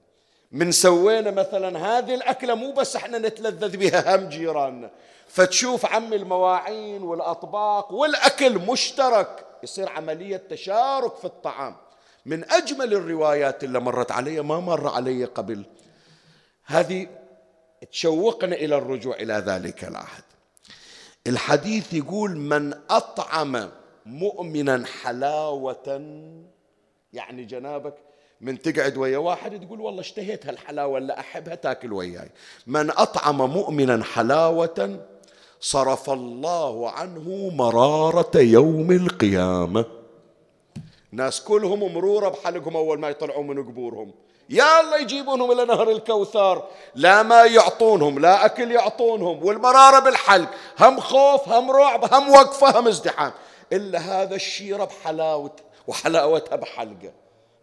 [0.51, 4.91] من سوينا مثلا هذه الأكلة مو بس إحنا نتلذذ بها هم جيراننا.
[5.27, 11.75] فتشوف عم المواعين والأطباق والأكل مشترك يصير عملية تشارك في الطعام.
[12.25, 15.63] من أجمل الروايات اللي مرت علي ما مر علي قبل.
[16.65, 17.07] هذه
[17.91, 20.23] تشوقنا إلى الرجوع إلى ذلك العهد.
[21.27, 23.69] الحديث يقول من أطعم
[24.05, 26.01] مؤمنا حلاوة
[27.13, 27.95] يعني جنابك
[28.41, 32.29] من تقعد ويا واحد تقول والله اشتهيت هالحلاوة اللي أحبها تاكل وياي.
[32.67, 34.99] من أطعم مؤمنا حلاوة
[35.59, 39.85] صرف الله عنه مرارة يوم القيامة.
[41.11, 44.11] ناس كلهم مرورة بحلقهم أول ما يطلعون من قبورهم.
[44.49, 46.63] يا الله يجيبونهم إلى نهر الكوثر.
[46.95, 50.49] لا ما يعطونهم لا أكل يعطونهم والمرارة بالحلق.
[50.79, 53.31] هم خوف هم رعب هم وقفة هم ازدحام.
[53.73, 57.13] إلا هذا الشيرة بحلاوته وحلاوتها بحلقه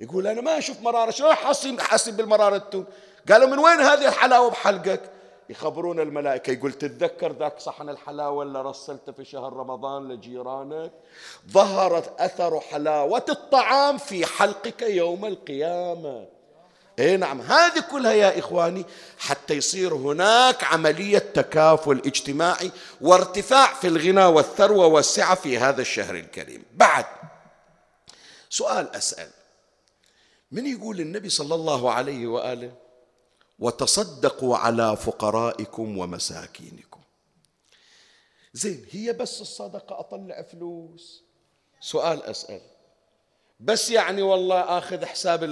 [0.00, 1.10] يقول أنا ما أشوف مرارة.
[1.10, 2.84] شلون حاسين حاسين بالمرارة التون
[3.30, 5.00] قالوا من وين هذه الحلاوة بحلقك
[5.48, 6.50] يخبرون الملائكة.
[6.50, 10.92] يقول تتذكر ذاك صحن الحلاوة اللي رسلته في شهر رمضان لجيرانك؟
[11.50, 16.26] ظهرت أثر حلاوة الطعام في حلقك يوم القيامة.
[16.98, 17.40] اي نعم.
[17.40, 18.84] هذه كلها يا إخواني
[19.18, 26.64] حتى يصير هناك عملية تكافل اجتماعي وارتفاع في الغنى والثروة والسعة في هذا الشهر الكريم.
[26.74, 27.04] بعد
[28.50, 29.30] سؤال أسأل.
[30.52, 32.74] من يقول النبي صلى الله عليه وآله
[33.58, 37.00] وتصدقوا على فقرائكم ومساكينكم.
[38.52, 41.22] زين هي بس الصدقة أطلع فلوس.
[41.80, 42.60] سؤال أسأل.
[43.60, 45.44] بس يعني والله آخذ حساب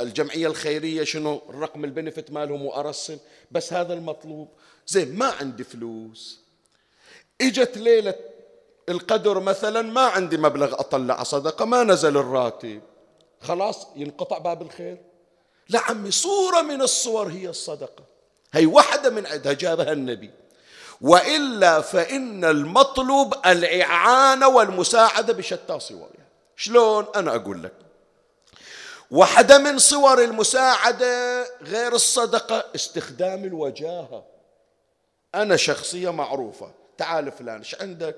[0.00, 3.18] الجمعية الخيرية شنو الرقم البنفت مالهم وأرسل
[3.50, 4.48] بس هذا المطلوب.
[4.86, 6.40] زين ما عندي فلوس.
[7.40, 8.14] إجت ليلة
[8.88, 12.82] القدر مثلا ما عندي مبلغ أطلع صدقه ما نزل الراتب.
[13.40, 14.98] خلاص ينقطع باب الخير.
[15.68, 18.04] لا عمي صورة من الصور هي الصدقة.
[18.52, 20.30] هي واحدة من عندها جابها النبي.
[21.00, 27.72] وإلا فإن المطلوب الإعانة والمساعدة بشتى صورها شلون؟ أنا أقول لك.
[29.10, 34.24] واحدة من صور المساعدة غير الصدقة استخدام الوجاهة.
[35.34, 36.70] أنا شخصية معروفة.
[36.98, 38.16] تعال فلان إيش عندك؟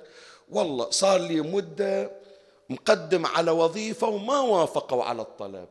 [0.50, 2.10] والله صار لي مدة
[2.70, 5.68] مقدم على وظيفة وما وافقوا على الطلب.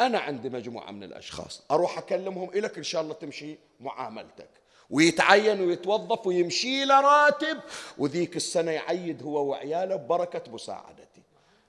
[0.00, 4.50] أنا عندي مجموعة من الأشخاص أروح أكلمهم إلك إن شاء الله تمشي معاملتك.
[4.90, 7.58] ويتعين ويتوظف ويمشي له راتب
[7.98, 11.22] وذيك السنة يعيد هو وعياله ببركة مساعدتي.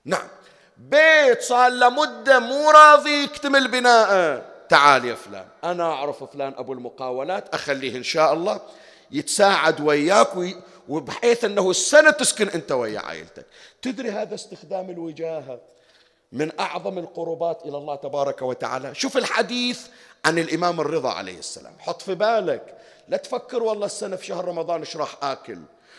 [0.04, 0.28] نعم
[0.76, 6.72] بيت صار له مدة مو راضي يكتمل بناءه تعال يا فلان أنا أعرف فلان أبو
[6.72, 8.60] المقاولات أخليه إن شاء الله
[9.10, 10.56] يتساعد وياك وي
[10.88, 13.46] وبحيث أنه السنة تسكن أنت ويا عائلتك.
[13.82, 15.60] تدري هذا استخدام الوجاهة
[16.32, 19.80] من أعظم القربات إلى الله تبارك وتعالى؟ شوف الحديث
[20.24, 21.72] عن الإمام الرضا عليه السلام.
[21.78, 22.78] حط في بالك.
[23.08, 25.58] لا تفكر والله السنة في شهر رمضان إيش راح آكل.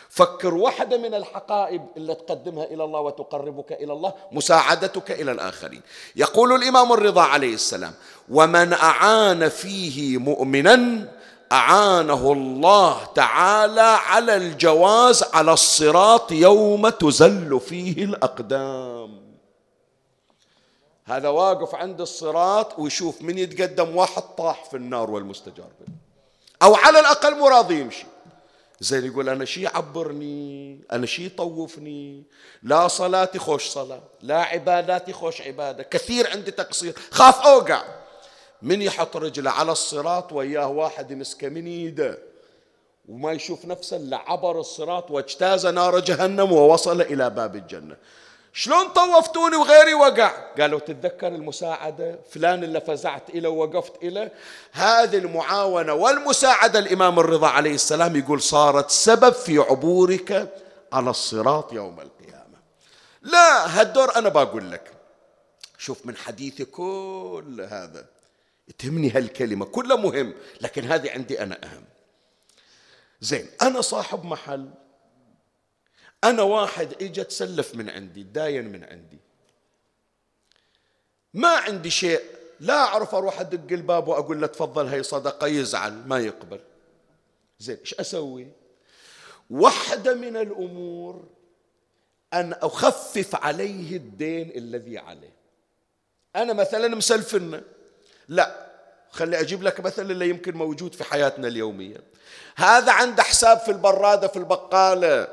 [0.10, 5.82] فكر واحدة من الحقائب اللي تقدمها إلى الله وتقربك إلى الله مساعدتك إلى الآخرين.
[6.16, 7.94] يقول الإمام الرضا عليه السلام
[8.30, 11.08] ومن أعان فيه مؤمنا
[11.54, 19.24] أعانه الله تعالى على الجواز على الصراط يوم تزل فيه الأقدام.
[21.06, 25.70] هذا واقف عند الصراط ويشوف من يتقدم واحد طاح في النار والمستجار
[26.64, 28.06] أو على الأقل مو راضي يمشي.
[28.80, 32.24] زين يقول أنا شي يعبرني أنا شي يطوفني.
[32.64, 35.84] لا صلاتي خوش صلاة لا عباداتي خوش عبادة.
[35.84, 36.96] كثير عندي تقصير.
[37.12, 37.84] خاف أوقع.
[38.64, 42.20] من يحط رجله على الصراط وياه واحد يمسكه من ايده
[43.10, 47.98] وما يشوف نفسه إلا عبر الصراط واجتاز نار جهنم ووصل إلى باب الجنة.
[48.54, 54.34] شلون طوفتوني وغيري وقع؟ قالوا تتذكر المساعدة؟ فلان اللي فزعت إليه ووقفت إليه
[54.72, 60.54] هذه المعاونة والمساعدة الإمام الرضا عليه السلام يقول صارت سبب في عبورك
[60.94, 62.58] على الصراط يوم القيامة.
[63.22, 64.92] لا هالدور أنا بقول لك.
[65.78, 68.13] شوف من حديثي كل هذا.
[68.78, 71.86] تهمني هالكلمة كلها مهم لكن هذه عندي أنا أهم.
[73.22, 74.70] زين أنا صاحب محل.
[76.24, 79.20] أنا واحد إجا تسلف من عندي داين من عندي.
[81.34, 82.22] ما عندي شيء
[82.60, 86.60] لا أعرف أروح أدق الباب وأقول له تفضل هي صدقة يزعل ما يقبل.
[87.60, 88.48] زين إيش أسوي؟
[89.50, 91.28] واحدة من الأمور
[92.34, 95.34] أن أخفف عليه الدين الذي عليه.
[96.36, 97.64] أنا مثلا مسلفنا
[98.28, 98.68] لا
[99.12, 101.98] خلي أجيب لك مثل اللي يمكن موجود في حياتنا اليومية.
[102.56, 105.28] هذا عنده حساب في البرادة في البقالة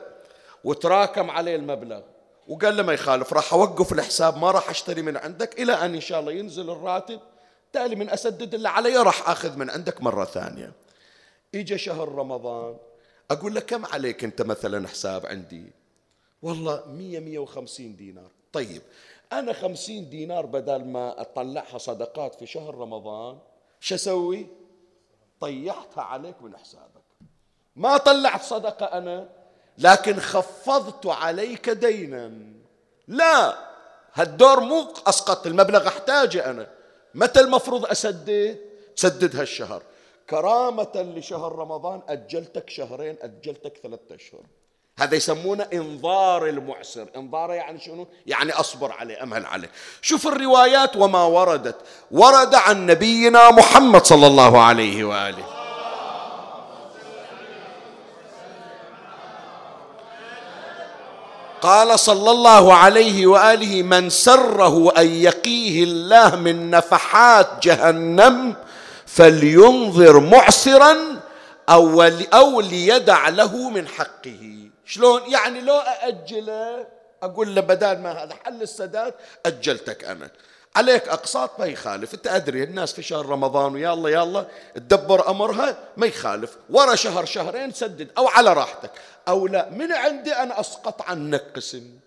[0.65, 2.01] وتراكم عليه المبلغ.
[2.49, 6.01] وقال له ما يخالف راح أوقف الحساب ما راح أشتري من عندك إلى أن إن
[6.01, 7.21] شاء الله ينزل الراتب.
[7.73, 10.73] تالي من أسدد اللي علي راح أخذ من عندك مرة ثانية.
[11.55, 12.77] إجا شهر رمضان
[13.31, 15.73] أقول له كم عليك أنت مثلا حساب عندي؟
[16.43, 18.31] والله مية مية وخمسين دينار.
[18.53, 18.83] طيب
[19.33, 23.39] أنا خمسين دينار بدل ما أطلعها صدقات في شهر رمضان
[23.81, 24.47] شو أسوي؟
[25.41, 27.03] طيحتها عليك من حسابك.
[27.77, 29.29] ما طلعت صدقة أنا
[29.79, 32.33] لكن خفضت عليك دينا.
[33.09, 33.59] لا
[34.15, 36.71] هالدور مو أسقطت المبلغ أحتاجه أنا.
[37.15, 38.59] متى المفروض أسدد؟
[38.97, 39.83] تسدد هالشهر.
[40.31, 44.43] كرامة لشهر رمضان أجلتك شهرين أجلتك ثلاثة أشهر.
[45.01, 47.07] هذا يسمونه انظار المعسر.
[47.17, 49.71] انظاره يعني شنو؟ يعني أصبر عليه أمهل عليه.
[50.03, 51.77] شوف الروايات وما وردت.
[52.11, 55.45] ورد عن نبينا محمد صلى الله عليه وآله.
[61.61, 68.55] قال صلى الله عليه وآله من سره أن يقيه الله من نفحات جهنم
[69.07, 70.97] فلينظر معسرا
[71.69, 72.03] أو
[72.35, 74.70] أو ليدع له من حقه.
[74.91, 76.87] شلون؟ يعني لو أأجله.
[77.23, 79.15] أقول له بدال ما هذا حل السداد
[79.47, 80.31] أجلتك أنا.
[80.77, 82.15] عليك أقساط ما يخالف.
[82.15, 86.57] أنت أدري الناس في شهر رمضان ويا الله يا الله تدبر أمرها ما يخالف.
[86.71, 88.91] ورا شهر شهرين سدد أو على راحتك.
[89.29, 91.99] أو لا من عندي أنا أسقط عنك قسم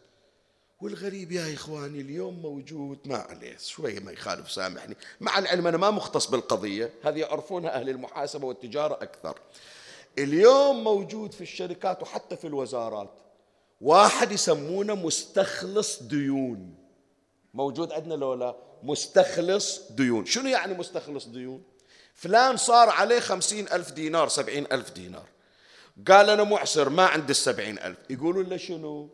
[0.81, 2.99] والغريب يا إخواني اليوم موجود.
[3.05, 4.97] ما عليه شوية ما يخالف سامحني.
[5.21, 6.89] مع العلم أنا ما مختص بالقضية.
[7.03, 9.39] هذه يعرفونها أهل المحاسبة والتجارة أكثر.
[10.19, 13.19] اليوم موجود في الشركات وحتى في الوزارات.
[13.81, 16.75] واحد يسمونه مستخلص ديون.
[17.53, 20.25] موجود عندنا لو لا؟ مستخلص ديون.
[20.25, 21.63] شنو يعني مستخلص ديون؟
[22.13, 25.27] فلان صار عليه خمسين ألف دينار سبعين ألف دينار.
[26.07, 27.97] قال أنا معسر ما عندي السبعين ألف.
[28.09, 29.09] يقولون له شنو؟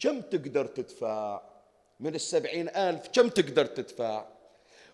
[0.00, 1.42] كم تقدر تدفع؟
[2.00, 4.26] من السبعين ألف كم تقدر تدفع؟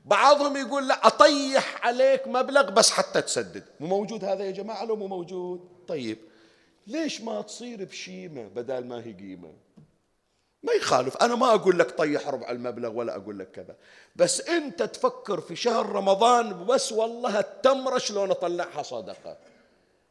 [0.09, 3.64] بعضهم يقول لا أطيح عليك مبلغ بس حتى تسدد.
[3.81, 5.68] مو موجود هذا يا جماعة؟ لو مو موجود.
[5.88, 6.18] طيب
[6.87, 9.53] ليش ما تصير بشيمة بدل ما هي قيمة؟
[10.62, 11.16] ما يخالف.
[11.16, 13.77] أنا ما أقول لك طيح ربع المبلغ ولا أقول لك كذا.
[14.16, 19.37] بس أنت تفكر في شهر رمضان بس والله التمرة شلون أطلعها صدقة؟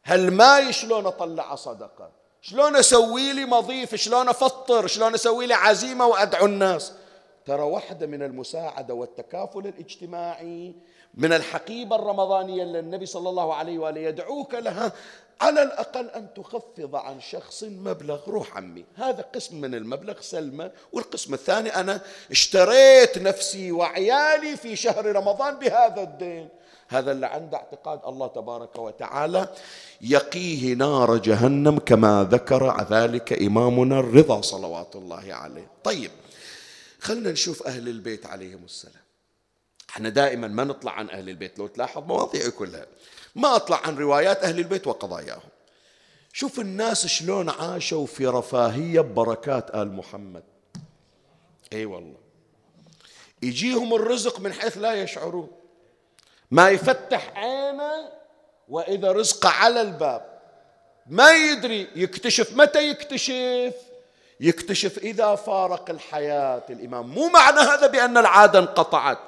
[0.05, 6.45] هالماي شلون أطلعها صدقة؟ شلون أسوي لي مضيف؟ شلون أفطر؟ شلون أسوي لي عزيمة وأدعو
[6.45, 6.93] الناس؟
[7.47, 10.75] ترى واحدة من المساعدة والتكافل الاجتماعي
[11.13, 14.91] من الحقيبة الرمضانية اللي النبي صلى الله عليه وآله يدعوك لها
[15.41, 18.85] على الأقل أن تخفض عن شخص مبلغ روح عمي.
[18.95, 26.01] هذا قسم من المبلغ سلمة والقسم الثاني أنا اشتريت نفسي وعيالي في شهر رمضان بهذا
[26.01, 26.49] الدين.
[26.87, 29.47] هذا اللي عنده اعتقاد الله تبارك وتعالى.
[30.01, 35.67] يقيه نار جهنم كما ذكر ذلك إمامنا الرضا صلوات الله عليه.
[35.83, 36.11] طيب
[37.07, 39.03] خلنا نشوف أهل البيت عليهم السلام.
[39.89, 41.59] إحنا دائما ما نطلع عن أهل البيت.
[41.59, 42.85] لو تلاحظ مواضيع كلها.
[43.35, 45.49] ما أطلع عن روايات أهل البيت وقضاياهم.
[46.33, 50.43] شوف الناس شلون عاشوا في رفاهية ببركات آل محمد.
[51.73, 52.17] إي والله.
[53.41, 55.51] يجيهم الرزق من حيث لا يشعرون.
[56.51, 58.09] ما يفتح عينه
[58.69, 60.39] وإذا رزق على الباب.
[61.07, 62.53] ما يدري يكتشف.
[62.53, 63.86] متى يكتشف؟
[64.39, 67.07] يكتشف إذا فارق الحياة الإمام.
[67.07, 69.19] مو معنى هذا بأن العادة انقطعت.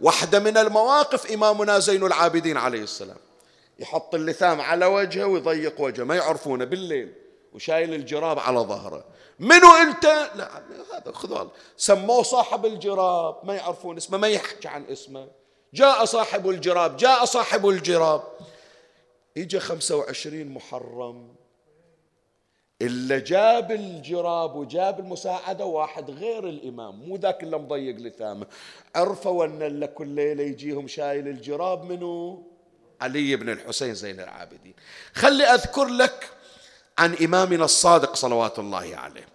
[0.00, 3.16] واحدة من المواقف إمامنا زين العابدين عليه السلام.
[3.78, 6.04] يحط اللثام على وجهه ويضيق وجهه.
[6.04, 7.12] ما يعرفونه بالليل.
[7.52, 9.04] وشايل الجراب على ظهره.
[9.38, 10.62] منو أنت؟ لا
[10.94, 13.36] هذا خذوا سموه صاحب الجراب.
[13.44, 15.28] ما يعرفون اسمه ما يحكي عن اسمه.
[15.74, 18.22] جاء صاحب الجراب جاء صاحب الجراب.
[19.36, 21.34] اجى 25 محرم.
[22.82, 28.46] إلا جاب الجراب وجاب المساعدة واحد غير الإمام مو ذاك اللي مضيق لثامه.
[28.94, 32.42] عرفوا أن كل ليلة يجيهم شايل الجراب منو؟
[33.00, 34.74] علي بن الحسين زين العابدين.
[35.14, 36.30] خلي أذكر لك
[36.98, 39.26] عن إمامنا الصادق صلوات الله عليه.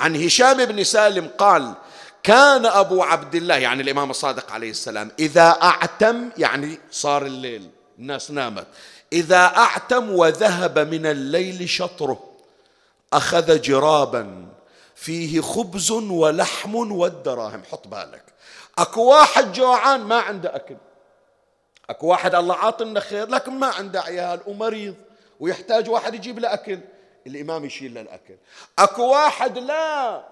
[0.00, 1.74] عن هشام بن سالم قال
[2.22, 8.30] كان أبو عبد الله يعني الإمام الصادق عليه السلام إذا أعتم يعني صار الليل الناس
[8.30, 8.66] نامت
[9.12, 12.35] إذا أعتم وذهب من الليل شطره.
[13.16, 14.46] أخذ جرابا
[14.94, 17.62] فيه خبز ولحم والدراهم.
[17.72, 18.24] حط بالك.
[18.78, 20.76] أكو واحد جوعان ما عنده أكل.
[21.90, 24.94] أكو واحد الله عاطنا خير لكن ما عنده عيال ومريض
[25.40, 26.78] ويحتاج واحد يجيب له أكل.
[27.26, 28.36] الإمام يشيل له الأكل.
[28.78, 30.24] أكو واحد لا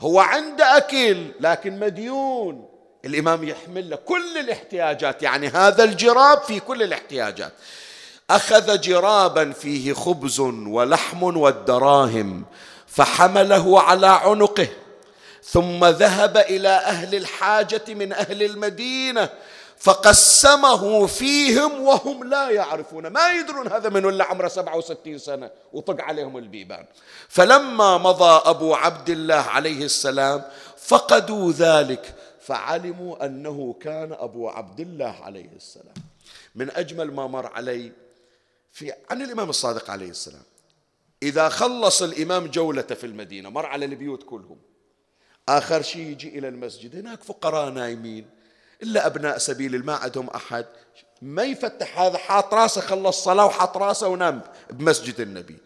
[0.00, 2.68] هو عنده أكل لكن مديون.
[3.04, 5.22] الإمام يحمل له كل الاحتياجات.
[5.22, 7.52] يعني هذا الجراب في كل الاحتياجات.
[8.30, 12.44] أخذ جرابا فيه خبز ولحم والدراهم
[12.86, 14.68] فحمله على عنقه
[15.42, 19.30] ثم ذهب إلى أهل الحاجة من أهل المدينة
[19.78, 23.06] فقسمه فيهم وهم لا يعرفون.
[23.06, 26.84] ما يدرون هذا من ولا عمره سبعة وستين سنة وطق عليهم البيبان.
[27.28, 30.42] فلما مضى أبو عبد الله عليه السلام
[30.78, 35.94] فقدوا ذلك فعلموا أنه كان أبو عبد الله عليه السلام.
[36.54, 37.92] من أجمل ما مر علي
[38.74, 40.42] في عن الإمام الصادق عليه السلام.
[41.22, 44.58] إذا خلص الإمام جولته في المدينة مر على البيوت كلهم.
[45.48, 48.26] آخر شيء يجي إلى المسجد هناك فقراء نايمين.
[48.82, 50.66] إلا أبناء سبيل ما عندهم أحد.
[51.22, 55.56] ما يفتح هذا حاط راسه خلص صلاة وحاط راسه ونام بمسجد النبي.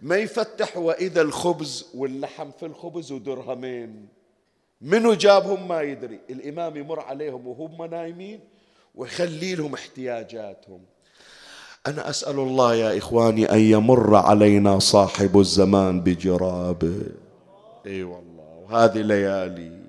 [0.00, 4.08] ما يفتح وإذا الخبز واللحم في الخبز ودرهمين.
[4.80, 6.20] منو جابهم؟ ما يدري.
[6.30, 8.40] الإمام يمر عليهم وهم نايمين
[8.94, 10.93] ويخلي لهم احتياجاتهم.
[11.86, 17.00] أنا أسأل الله يا إخواني أن يمر علينا صاحب الزمان بجرابه
[17.86, 19.84] أي والله وهذه ليالي.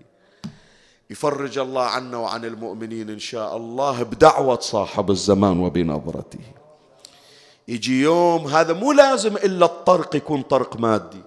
[1.10, 6.40] يفرج الله عنا وعن المؤمنين إن شاء الله بدعوة صاحب الزمان وبنظرته.
[7.68, 11.22] يجي يوم هذا مو لازم إلا الطرق يكون طرق مادي.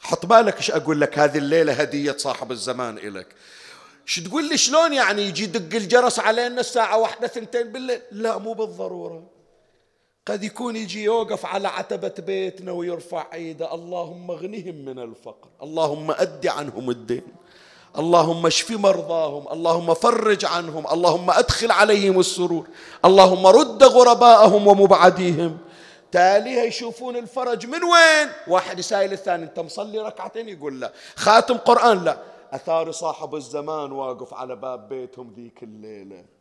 [0.00, 3.26] حط بالك إيش أقول لك؟ هذه الليلة هدية صاحب الزمان إلك.
[4.04, 8.52] شو تقول لي؟ شلون يعني يجي يدق الجرس علينا الساعة واحدة ثنتين بالليل؟ لا مو
[8.52, 9.39] بالضرورة.
[10.30, 15.48] قد يكون يجي يوقف على عتبة بيتنا ويرفع ايده اللهم اغنهم من الفقر.
[15.62, 17.22] اللهم أد عنهم الدين.
[17.98, 19.52] اللهم اشف مرضاهم.
[19.52, 20.86] اللهم فرج عنهم.
[20.86, 22.66] اللهم أدخل عليهم السرور.
[23.04, 25.58] اللهم رد غرباءهم ومبعديهم.
[26.12, 29.44] تاليها يشوفون الفرج من وين؟ واحد يسائل الثاني.
[29.44, 30.92] انت مصلي ركعتين؟ يقول لا.
[31.16, 32.18] خاتم قرآن؟ لا.
[32.52, 36.39] أثار صاحب الزمان واقف على باب بيتهم ذيك الليلة.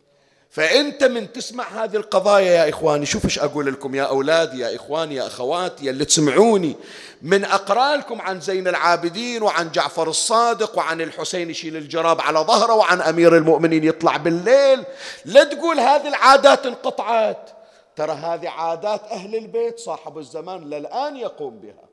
[0.50, 5.16] فأنت من تسمع هذه القضايا يا إخواني شوف إيش أقول لكم؟ يا أولادي يا إخواني
[5.16, 6.76] يا أخواتي اللي تسمعوني.
[7.22, 12.74] من أقرأ لكم عن زين العابدين وعن جعفر الصادق وعن الحسين يشيل الجراب على ظهره
[12.74, 14.84] وعن أمير المؤمنين يطلع بالليل.
[15.26, 17.50] لا تقول هذه العادات انقطعت.
[17.96, 21.90] ترى هذه عادات أهل البيت صاحب الزمان للآن يقوم بها.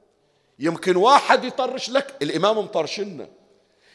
[0.59, 3.28] يمكن واحد يطرش لك الإمام مطرشنا.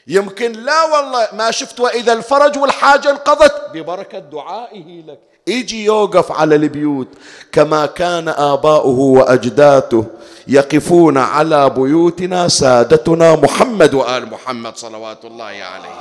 [0.08, 3.54] يمكن لا والله ما شفت وإذا الفرج والحاجة انقضت.
[3.74, 5.20] ببركة دعائه لك.
[5.48, 7.08] يجي يوقف على البيوت
[7.52, 10.06] كما كان آباؤه وأجداته
[10.48, 16.00] يقفون على بيوتنا سادتنا محمد وآل محمد صلوات الله عليه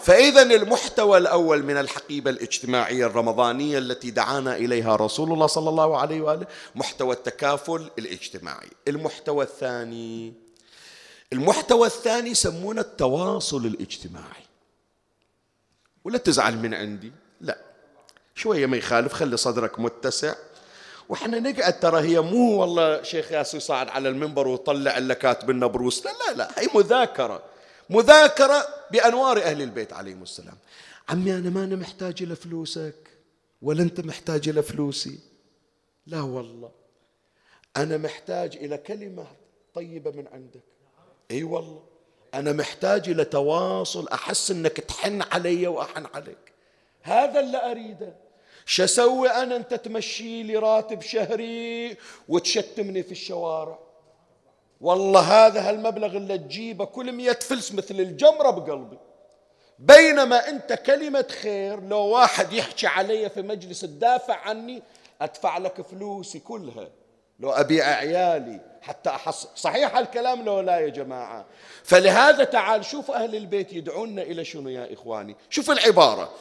[0.00, 6.20] فإذا المحتوى الأول من الحقيبة الاجتماعية الرمضانية التي دعانا إليها رسول الله صلى الله عليه
[6.20, 8.70] وآله محتوى التكافل الاجتماعي.
[8.88, 10.34] المحتوى الثاني
[11.32, 14.44] المحتوى الثاني يسمونه التواصل الاجتماعي.
[16.04, 17.58] ولا تزعل من عندي؟ لا.
[18.34, 20.34] شوية ما يخالف خلي صدرك متسع.
[21.08, 25.66] وإحنا نقعد ترى هي مو والله شيخ ياسر صعد على المنبر وطلع لك كاتب لنا
[25.66, 26.50] بروس لا لا لا.
[26.58, 27.42] هي مذاكرة.
[27.90, 30.56] مذاكرة بأنوار أهل البيت عليهم السلام.
[31.08, 32.94] عمي أنا ما أنا محتاج إلى فلوسك
[33.62, 35.18] ولا أنت محتاج إلى فلوسي؟
[36.06, 36.70] لا والله.
[37.76, 39.26] أنا محتاج إلى كلمة
[39.74, 40.62] طيبة من عندك.
[41.30, 41.82] أي والله.
[42.34, 46.52] أنا محتاج إلى تواصل أحس أنك تحن علي وأحن عليك.
[47.02, 48.16] هذا اللي أريده.
[48.66, 51.96] شو أسوي أنا؟ أنت تمشي لي راتب شهري
[52.28, 53.87] وتشتمني في الشوارع.
[54.80, 58.98] والله هذا هالمبلغ اللي تجيبه كل مية فلس مثل الجمرة بقلبي.
[59.78, 64.82] بينما أنت كلمة خير لو واحد يحكي علي في مجلس تدافع عني
[65.20, 66.88] أدفع لك فلوسي كلها.
[67.40, 71.46] لو أبيع عيالي حتى أحصل صحيح الكلام لو لا يا جماعة؟
[71.84, 76.32] فلهذا تعال شوف أهل البيت يدعونا إلى شنو يا إخواني؟ شوف العبارة.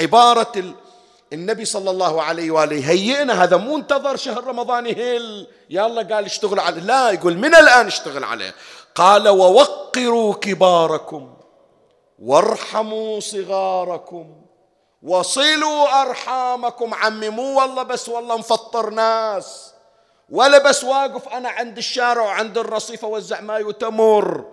[0.00, 0.74] عبارة
[1.32, 6.60] النبي صلى الله عليه وآله هيئنا هذا مو انتظر شهر رمضان يهل يلا قال اشتغل
[6.60, 6.80] عليه.
[6.80, 8.54] لا يقول من الآن اشتغل عليه.
[8.94, 11.36] قال ووقروا كباركم
[12.18, 14.42] وارحموا صغاركم
[15.02, 16.94] وصلوا أرحامكم.
[16.94, 19.72] عمي مو والله بس والله مفطر ناس
[20.30, 24.44] ولا بس واقف أنا عند الشارع وعند الرصيف أوزع ماي وتمر.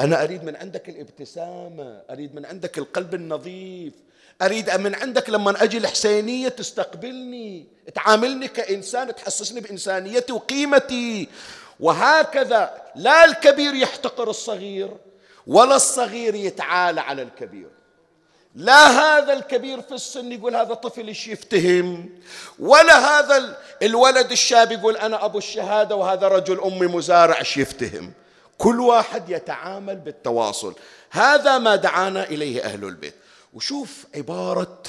[0.00, 3.94] أنا أريد من عندك الابتسامة أريد من عندك القلب النظيف
[4.42, 11.28] أريد من عندك لما أجي الحسينية تستقبلني تعاملني كإنسان تحسسني بإنسانيتي وقيمتي.
[11.80, 14.90] وهكذا لا الكبير يحتقر الصغير
[15.46, 17.68] ولا الصغير يتعالى على الكبير.
[18.54, 22.10] لا هذا الكبير في السن يقول هذا طفل إيش يفتهم؟
[22.58, 28.12] ولا هذا الولد الشاب يقول أنا أبو الشهادة وهذا رجل أمي مزارع إيش يفتهم؟
[28.58, 30.74] كل واحد يتعامل بالتواصل.
[31.10, 33.14] هذا ما دعانا إليه أهل البيت.
[33.52, 34.82] وشوف عبارة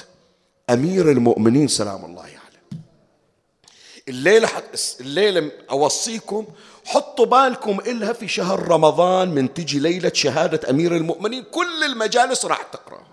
[0.70, 2.34] أمير المؤمنين سلام الله عليه.
[2.34, 2.44] يعني.
[4.08, 4.50] الليلة
[5.00, 6.48] الليلة أوصيكم
[6.86, 11.44] حطوا بالكم إلها في شهر رمضان من تجي ليلة شهادة أمير المؤمنين.
[11.44, 13.08] كل المجالس راح تقرأها.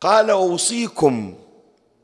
[0.00, 1.34] قال أوصيكم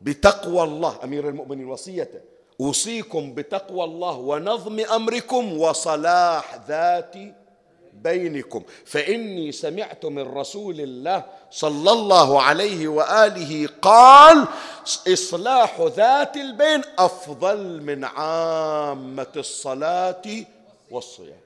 [0.01, 0.99] بتقوى الله.
[1.05, 2.21] أمير المؤمنين وصيته
[2.61, 7.15] أوصيكم بتقوى الله ونظم أمركم وصلاح ذات
[8.03, 8.63] بينكم.
[8.85, 14.47] فإني سمعت من رسول الله صلى الله عليه وآله قال
[15.13, 20.23] إصلاح ذات البين أفضل من عامة الصلاة
[20.91, 21.41] والصيام.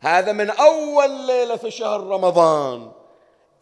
[0.00, 2.92] هذا من أول ليلة في شهر رمضان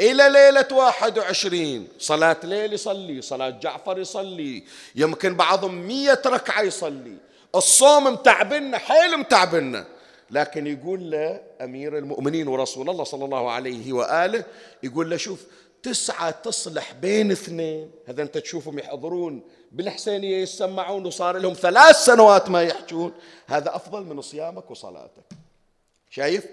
[0.00, 1.88] إلى ليلة واحد وعشرين.
[1.98, 7.16] صلاة ليل يصلي صلاة جعفر يصلي يمكن بعضهم مية ركعة يصلي.
[7.54, 9.93] الصوم متعبنا حيل متعبنا.
[10.34, 14.44] لكن يقول له أمير المؤمنين ورسول الله صلى الله عليه وآله
[14.82, 15.46] يقول له شوف
[15.82, 17.90] تسعة تصلح بين اثنين.
[18.06, 23.12] هذا أنت تشوفهم يحضرون بالحسينية يسمعون وصار لهم ثلاث سنوات ما يحجون.
[23.46, 25.24] هذا أفضل من صيامك وصلاتك.
[26.10, 26.46] شايف؟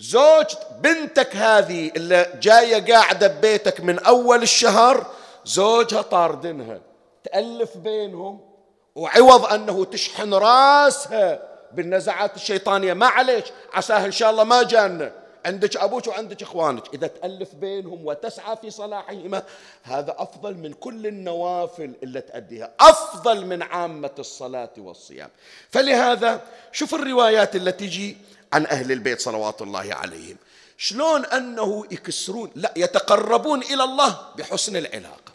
[0.00, 0.46] زوج
[0.80, 5.06] بنتك هذه اللي جاية قاعدة ببيتك من أول الشهر
[5.44, 6.80] زوجها طاردنها
[7.24, 8.40] تألف بينهم
[8.94, 11.57] وعوض أنه تشحن راسها.
[11.72, 12.92] بالنزعات الشيطانية.
[12.92, 15.12] ما عليش عساه إن شاء الله ما جانا.
[15.46, 16.94] عندك أبوك وعندك إخوانك.
[16.94, 19.42] إذا تألف بينهم وتسعى في صلاحهما
[19.82, 22.70] هذا أفضل من كل النوافل اللي تأديها.
[22.80, 25.30] أفضل من عامة الصلاة والصيام.
[25.70, 26.40] فلهذا
[26.72, 28.16] شوف الروايات التي تجي
[28.52, 30.36] عن أهل البيت صلوات الله عليهم.
[30.76, 35.32] شلون أنه يكسرون؟ لا يتقربون إلى الله بحسن العلاقة.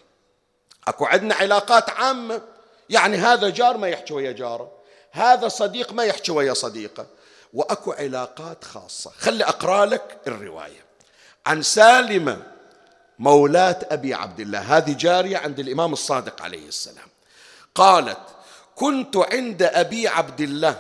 [0.88, 2.42] أكو عندنا علاقات عامة.
[2.90, 4.72] يعني هذا جار ما يحكي ويا جاره.
[5.14, 7.06] هذا صديق ما يحكي ويا صديقه
[7.54, 9.12] وأكو علاقات خاصة.
[9.18, 10.84] خلي أقرأ لك الرواية.
[11.46, 12.42] عن سالمة
[13.20, 14.60] مولاة أبي عبد الله.
[14.60, 17.08] هذه جارية عند الإمام الصادق عليه السلام.
[17.76, 18.20] قالت
[18.76, 20.80] كنت عند أبي عبد الله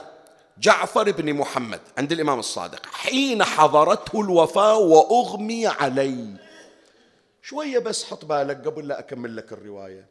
[0.57, 2.85] جعفر بن محمد عند الإمام الصادق.
[2.85, 6.27] حين حضرته الوفاة وأغمي علي.
[7.41, 10.07] شوية بس حط بالك قبل لا أكمل لك الرواية.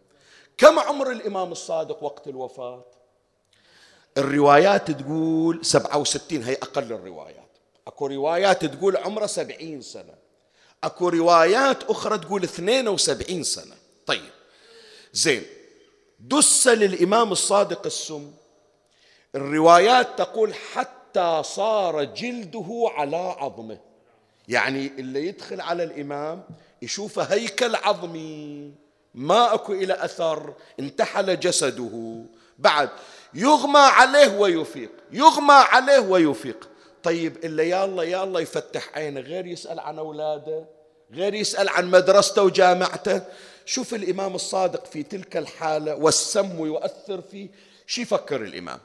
[0.59, 2.85] كم عمر الإمام الصادق وقت الوفاة؟
[4.19, 7.59] الروايات تقول سبعة وستين هي أقل الروايات.
[7.87, 10.15] أكو روايات تقول عمره سبعين سنة.
[10.85, 13.75] أكو روايات أخرى تقول اثنين وسبعين سنة.
[14.07, 14.31] طيب.
[15.13, 15.43] زين.
[16.21, 18.31] دس للإمام الصادق السم.
[19.35, 23.79] الروايات تقول حتى صار جلده على عظمه.
[24.49, 26.45] يعني اللي يدخل على الإمام
[26.83, 28.73] يشوفه هيكل عظمي.
[29.15, 32.25] ما أكو إلى أثر انتحل جسده.
[32.59, 32.91] بعد.
[33.35, 36.69] يغمى عليه ويفيق يغمى عليه ويفيق.
[37.03, 40.65] طيب إلا يا الله يا الله يفتح عينه غير يسأل عن أولاده
[41.15, 43.23] غير يسأل عن مدرسته وجامعته.
[43.67, 47.49] شوف الإمام الصادق في تلك الحالة والسم يؤثر فيه
[47.87, 48.79] شو يفكر الإمام؟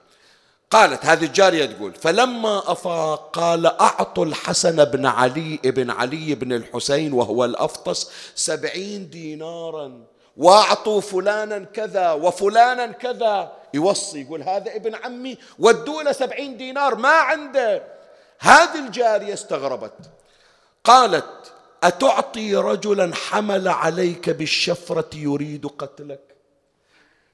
[0.72, 7.14] قالت هذه الجارية تقول فلما أفاق قال أعطوا الحسن بن علي بن علي بن الحسين
[7.14, 10.06] وهو الأفطس سبعين دينارا
[10.38, 13.57] وأعطوا فلانا كذا وفلانا كذا.
[13.74, 17.84] يوصي يقول هذا ابن عمي ودوا له سبعين دينار ما عنده.
[18.40, 20.12] هذه الجارية استغربت
[20.84, 21.54] قالت
[21.84, 26.36] أتعطي رجلا حمل عليك بالشفرة يريد قتلك؟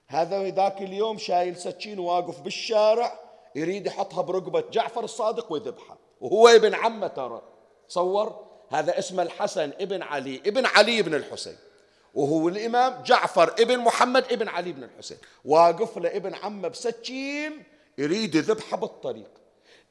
[0.08, 3.20] هذا ذاك اليوم شايل سكين واقف بالشارع
[3.56, 5.98] يريد يحطها برقبة جعفر الصادق ويذبحها.
[6.22, 7.42] وهو ابن عمه ترى.
[7.90, 11.58] تصور هذا اسمه الحسن ابن علي ابن علي بن الحسين.
[12.14, 15.18] وهو الإمام جعفر ابن محمد ابن علي بن الحسين.
[15.46, 17.64] واقف له ابن عمه بسكين
[17.98, 19.30] يريد يذبحه بالطريق.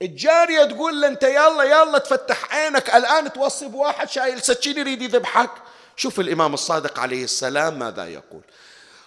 [0.02, 2.94] الجارية تقول له أنت يلا يلا تفتح عينك.
[2.94, 5.50] الآن توصي بواحد شايل سكين يريد يذبحك.
[5.96, 8.42] شوف الإمام الصادق عليه السلام ماذا يقول.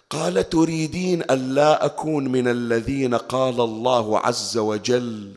[0.10, 5.34] قال تريدين ألا أكون من الذين قال الله عز وجل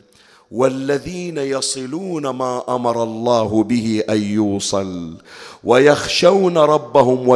[0.51, 5.17] والذين يصلون ما أمر الله به أن يوصل
[5.63, 7.27] ويخشون ربهم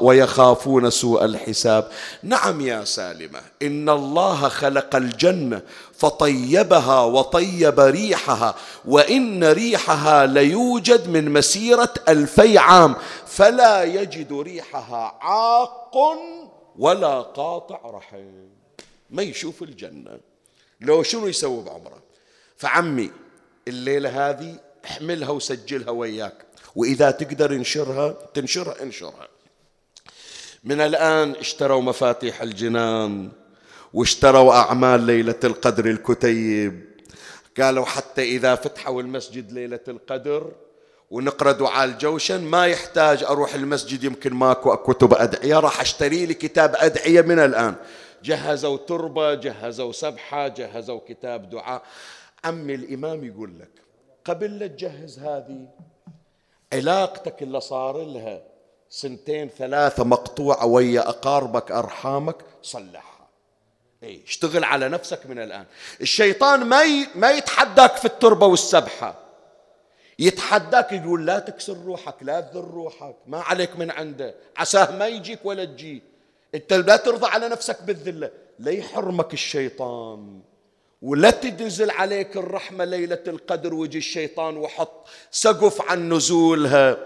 [0.00, 1.88] ويخافون سوء الحساب.
[2.22, 8.54] نعم يا سالمة إن الله خلق الجنة فطيبها وطيب ريحها
[8.84, 12.96] وإن ريحها ليوجد من مسيرة ألفي عام
[13.26, 15.96] فلا يجد ريحها عاق
[16.78, 18.48] ولا قاطع رحم.
[19.10, 20.18] ما يشوف الجنة؟
[20.80, 22.09] لو شنو يسوي بعمره؟
[22.60, 23.10] فعمي
[23.68, 26.34] الليلة هذه احملها وسجلها وياك.
[26.76, 29.28] وإذا تقدر انشرها تنشرها انشرها.
[30.64, 33.30] من الآن اشتروا مفاتيح الجنان
[33.94, 36.84] واشتروا أعمال ليلة القدر الكتيب.
[37.60, 40.52] قالوا حتى إذا فتحوا المسجد ليلة القدر
[41.10, 45.60] ونقرأ دعاء الجوشن ما يحتاج أروح المسجد يمكن ماكو كتب أدعية.
[45.60, 47.74] راح أشتري لي كتاب أدعية من الآن.
[48.24, 51.82] جهزوا تربة جهزوا سبحة جهزوا كتاب دعاء.
[52.44, 53.70] عمي الإمام يقول لك
[54.24, 55.68] قبل لا تجهز هذه
[56.72, 58.42] علاقتك اللي صار لها
[58.90, 63.28] سنتين ثلاثة مقطوعة ويا أقاربك أرحامك صلحها.
[64.02, 65.64] اي اشتغل على نفسك من الآن.
[66.00, 66.82] الشيطان ما
[67.14, 69.14] ما يتحداك في التربة والسبحة.
[70.18, 74.34] يتحداك يقول لا تكسر روحك لا تذر روحك ما عليك من عنده.
[74.56, 76.02] عساه ما يجيك ولا تجي.
[76.54, 78.30] أنت لا ترضى على نفسك بالذلة.
[78.58, 80.40] لا يحرمك الشيطان.
[81.02, 86.96] ولا تنزل عليك الرحمة ليلة القدر ويجي الشيطان وحط سقف عن نزولها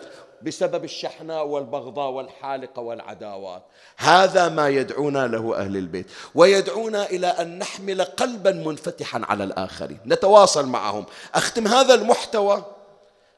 [0.42, 3.62] بسبب الشحناء والبغضاء والحالقة والعداوات.
[3.96, 10.00] هذا ما يدعونا له أهل البيت ويدعونا إلى أن نحمل قلبا منفتحا على الآخرين.
[10.06, 11.06] نتواصل معهم.
[11.34, 12.64] أختم هذا المحتوى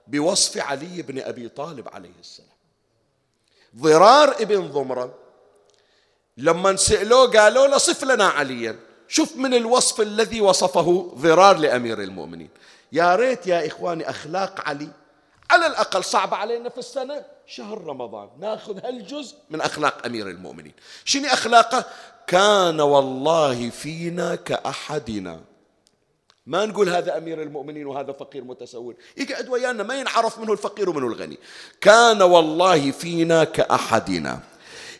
[0.07, 2.57] بوصف علي بن أبي طالب عليه السلام.
[3.77, 5.15] ضرار ابن ضمرة
[6.37, 8.86] لما سألوه قالوا له صف لنا عليا.
[9.09, 12.49] شوف من الوصف الذي وصفه ضرار لأمير المؤمنين.
[12.93, 14.89] يا ريت يا إخواني أخلاق علي
[15.51, 20.73] على الأقل صعب علينا في السنة شهر رمضان ناخذ هالجزء من أخلاق أمير المؤمنين.
[21.05, 21.85] شنو أخلاقه؟
[22.27, 25.41] كان والله فينا كأحدنا.
[26.47, 28.97] ما نقول هذا أمير المؤمنين وهذا فقير متسول.
[29.17, 31.39] يقعد ويانا ما ينعرف منه الفقير ومنه الغني.
[31.81, 34.41] كان والله فينا كأحدنا.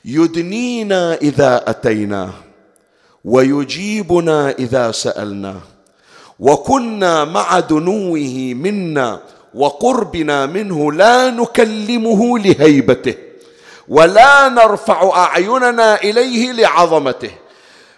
[0.05, 2.35] يدنينا إذا أتيناه.
[3.27, 5.61] ويجيبنا إذا سألناه
[6.41, 9.23] وكنا مع دنوه منا
[9.55, 13.15] وقربنا منه لا نكلمه لهيبته
[13.89, 17.31] ولا نرفع أعيننا إليه لعظمته.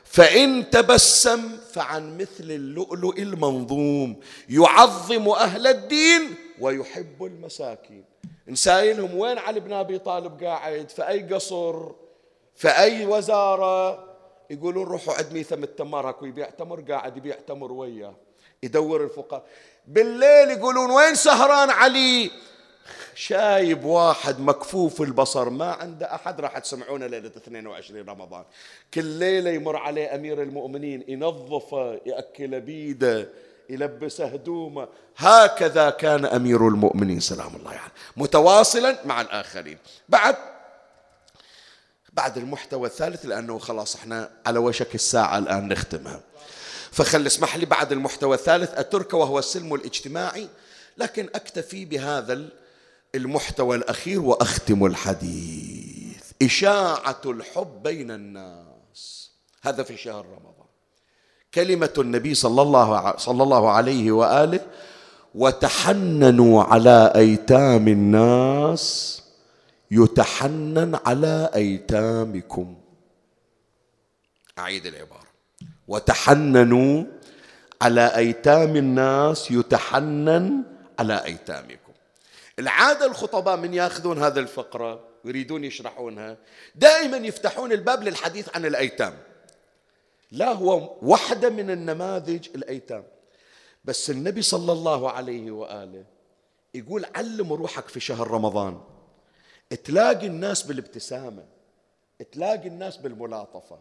[0.04, 1.40] فإن تبسم
[1.72, 4.16] فعن مثل اللؤلؤ المنظوم
[4.48, 8.04] يعظم أهل الدين ويحب المساكين.
[8.48, 11.74] نسايلهم وين علي بن أبي طالب قاعد؟ في أي قصر؟
[12.56, 14.07] في أي وزارة؟
[14.50, 18.14] يقولون روحوا عند ميثم التمر هكو يبيع تمر قاعد يبيع تمر وياه.
[18.62, 19.44] يدور الفقراء.
[19.86, 22.30] بالليل يقولون وين سهران علي؟
[23.14, 26.40] شايب واحد مكفوف البصر ما عنده أحد.
[26.40, 28.44] راح تسمعونه ليلة 22 رمضان.
[28.94, 33.28] كل ليلة يمر عليه أمير المؤمنين ينظفه يأكل بيده
[33.70, 37.78] يلبسه هدومه هكذا كان أمير المؤمنين سلام الله عليه.
[37.80, 39.78] يعني متواصلا مع الآخرين.
[40.08, 40.36] بعد
[42.18, 46.20] بعد المحتوى الثالث لأنه خلاص إحنا على وشك الساعة الآن نختمها.
[46.90, 50.48] فخل اسمح لي بعد المحتوى الثالث أترك وهو السلم الاجتماعي
[50.98, 52.48] لكن أكتفي بهذا
[53.14, 56.22] المحتوى الأخير وأختم الحديث.
[56.42, 59.30] إشاعة الحب بين الناس.
[59.62, 60.68] هذا في شهر رمضان.
[61.54, 64.60] كلمة النبي صلى الله صلى الله عليه وآله
[65.34, 69.22] وتحننوا على أيتام الناس
[69.90, 72.76] يتحنن على أيتامكم.
[74.58, 75.28] أعيد العبارة.
[75.88, 77.04] وتحننوا
[77.82, 80.62] على أيتام الناس يتحنن
[80.98, 81.92] على أيتامكم.
[82.58, 86.36] العادة الخطباء من ياخذون هذا الفقرة ويريدون يشرحونها
[86.74, 89.14] دائما يفتحون الباب للحديث عن الأيتام.
[90.32, 93.04] لا هو واحدة من النماذج الأيتام.
[93.84, 96.04] بس النبي صلى الله عليه وآله
[96.74, 98.80] يقول علم روحك في شهر رمضان.
[99.76, 101.44] تلاقي الناس بالابتسامة
[102.32, 103.78] تلاقي الناس بالملاطفة.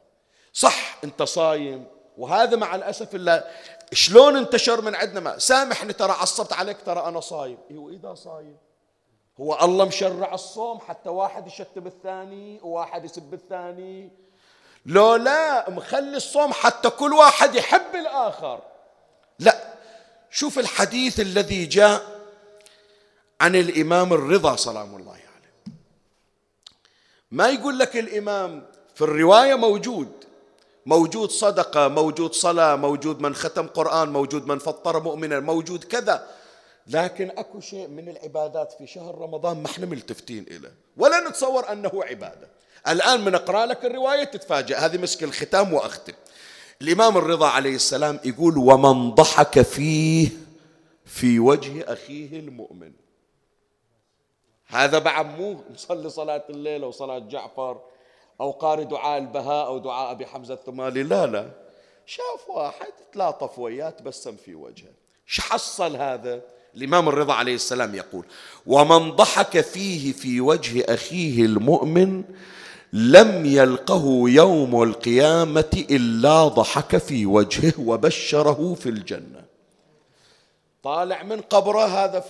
[0.54, 1.86] صح أنت صايم
[2.18, 3.48] وهذا مع الأسف إلا
[3.94, 7.58] شلون انتشر من عندنا ما؟ سامحني ترى عصبت عليك ترى أنا صايم.
[7.72, 8.58] هو إذا صايم؟
[9.40, 14.12] هو الله مشرع الصوم حتى واحد يشتم الثاني وواحد يسب الثاني.
[14.86, 18.62] لو لا مخلي الصوم حتى كل واحد يحب الآخر.
[19.40, 19.74] لا
[20.32, 22.02] شوف الحديث الذي جاء
[23.42, 25.27] عن الإمام الرضا سلام الله عليه.
[27.32, 28.64] ما يقول لك الإمام
[28.96, 30.08] في الرواية موجود.
[30.86, 36.28] موجود صدقة موجود صلاة موجود من ختم قرآن موجود من فطر مؤمنا موجود كذا.
[36.88, 40.74] لكن أكو شيء من العبادات في شهر رمضان ما إحنا ملتفتين إليه.
[40.98, 42.48] ولا نتصور أنه عبادة.
[42.88, 44.78] الآن من أقرأ لك الرواية تتفاجأ.
[44.78, 46.14] هذه مسك الختام وأختم.
[46.82, 50.30] الإمام الرضا عليه السلام يقول ومن ضحك فيه
[51.06, 52.92] في وجه أخيه المؤمن.
[54.68, 57.78] هذا بعد مو مصلي صلاة الليل وصلاه جعفر
[58.42, 61.50] أو قارئ دعاء البهاء أو دعاء أبي حمزة الثمالي لا لا.
[62.06, 64.92] شاف واحد تلاطف وياه تبسم في وجهه.
[65.28, 66.42] إيش حصل هذا؟
[66.76, 68.26] الإمام الرضا عليه السلام يقول
[68.66, 72.24] ومن ضحك فيه في وجه أخيه المؤمن
[72.94, 79.46] لم يلقه يوم القيامة إلا ضحك في وجهه وبشره في الجنة.
[80.84, 82.24] طالع من قبره هذا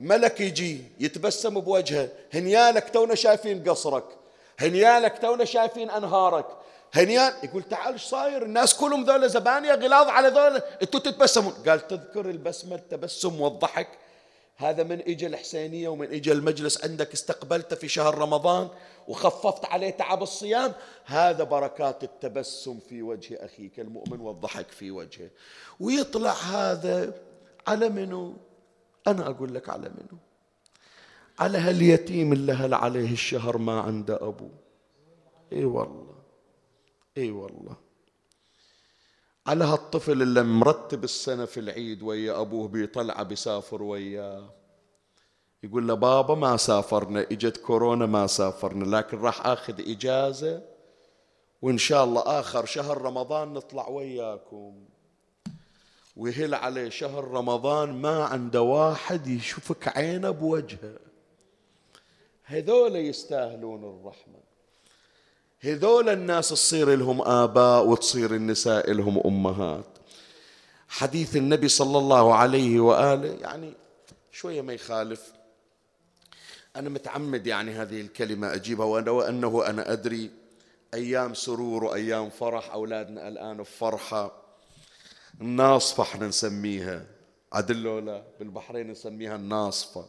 [0.00, 2.08] ملك يجي يتبسم بوجهه.
[2.34, 4.04] هنيالك تونا شايفين قصرك.
[4.58, 6.46] هنيالك تونا شايفين أنهارك.
[6.92, 10.82] هنيان يقول تعال إيش صاير؟ الناس كلهم ذولا زبانية غلاظ على ذولا.
[10.82, 11.52] أنتوا تتبسمون.
[11.52, 13.88] قال تذكر البسمة التبسم والضحك.
[14.56, 17.12] هذا من اجى الحسينية ومن اجى المجلس عندك.
[17.12, 18.68] استقبلته في شهر رمضان
[19.08, 20.72] وخففت عليه تعب الصيام.
[21.04, 25.28] هذا بركات التبسم في وجه أخيك المؤمن والضحك في وجهه.
[25.80, 27.12] ويطلع هذا
[27.66, 28.36] على منو؟
[29.06, 30.18] أنا أقول لك على منه
[31.38, 34.48] على هاليتيم اللي هل عليه الشهر ما عنده أبو
[35.52, 36.14] إي والله
[37.16, 37.76] إي والله.
[39.46, 44.50] على هالطفل اللي مرتب السنة في العيد ويا أبوه بيطلع بيسافر وياه.
[45.62, 50.62] يقول له بابا ما سافرنا إجت كورونا ما سافرنا لكن راح آخذ إجازة
[51.62, 54.84] وإن شاء الله آخر شهر رمضان نطلع وياكم.
[56.16, 60.98] ويهل عليه شهر رمضان ما عنده واحد يشوفك عينه بوجهه.
[62.44, 64.38] هذول يستاهلون الرحمة.
[65.60, 69.84] هذول الناس تصير لهم آباء وتصير النساء لهم أمهات.
[70.88, 73.72] حديث النبي صلى الله عليه وآله يعني
[74.32, 75.32] شوية ما يخالف.
[76.76, 80.30] أنا متعمد يعني هذه الكلمة أجيبها وأنه أنا أدري
[80.94, 84.43] أيام سرور وأيام فرح أولادنا الآن بفرحة
[85.40, 87.06] الناصفة إحنا نسميها.
[87.52, 90.06] عدل بالبحرين نسميها الناصفة.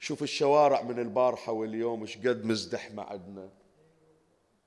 [0.00, 3.48] شوف الشوارع من البارحة واليوم إيش قد مزدحمة عندنا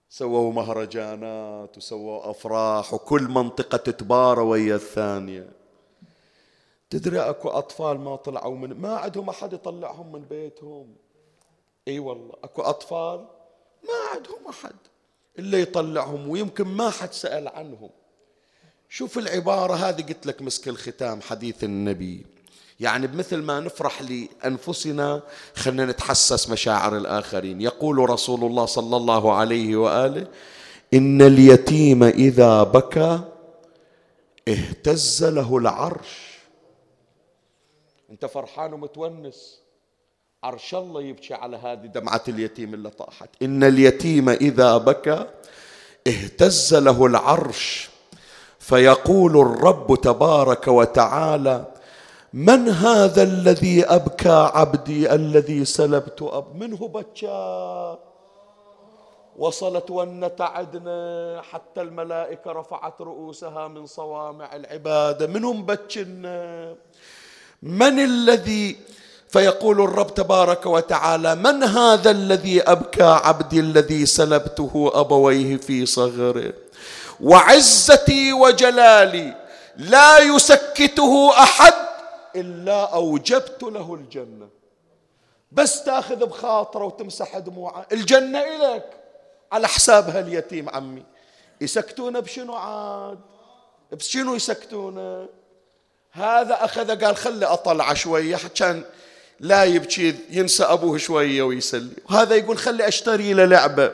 [0.09, 5.49] سووا مهرجانات وسووا أفراح وكل منطقة تتبارى ويا الثانية.
[6.89, 10.95] تدري أكو أطفال ما طلعوا من ما عندهم أحد يطلعهم من بيتهم.
[11.88, 13.27] إي والله أكو أطفال
[13.84, 14.75] ما عندهم أحد
[15.39, 17.89] إلا يطلعهم ويمكن ما حد سأل عنهم.
[18.95, 22.25] شوف العبارة هذه قلت لك مسك الختام حديث النبي.
[22.79, 25.21] يعني بمثل ما نفرح لأنفسنا
[25.55, 27.61] خلينا نتحسس مشاعر الآخرين.
[27.61, 30.27] يقول رسول الله صلى الله عليه وآله
[30.93, 33.19] إن اليتيم إذا بكى
[34.47, 36.39] اهتز له العرش.
[38.09, 39.59] أنت فرحان ومتونس.
[40.43, 43.29] عرش الله يبكي على هذه دمعة اليتيم اللي طاحت.
[43.41, 45.27] إن اليتيم إذا بكى
[46.07, 47.92] اهتز له العرش.
[48.64, 51.66] فيقول الرب تبارك وتعالى
[52.34, 57.97] من هذا الذي أبكى عبدي الذي سلبت أب منه بكى.
[59.38, 66.76] وصلت ونتعدنا حتى الملائكة رفعت رؤوسها من صوامع العبادة منهم بكنا
[67.64, 68.78] من الذي
[69.28, 76.62] فيقول الرب تبارك وتعالى من هذا الذي أبكى عبدي الذي سلبته أبويه في صغره؟
[77.24, 79.36] وعزتي وجلالي
[79.78, 81.74] لا يسكته أحد
[82.36, 84.49] إلا أوجبت له الجنة.
[85.51, 87.86] بس تاخذ بخاطرة وتمسح دموعه.
[87.91, 88.86] الجنة الك
[89.51, 91.03] على حساب هاليتيم عمي.
[91.61, 93.19] يسكتونه بشنو عاد؟
[93.91, 95.28] بشنو يسكتونه
[96.11, 98.84] هذا أخذ قال خلي أطلع شوية كان
[99.39, 101.95] لا يبكي ينسى أبوه شوية ويسلي.
[102.09, 103.91] وهذا يقول خلي أشتري له لعبة.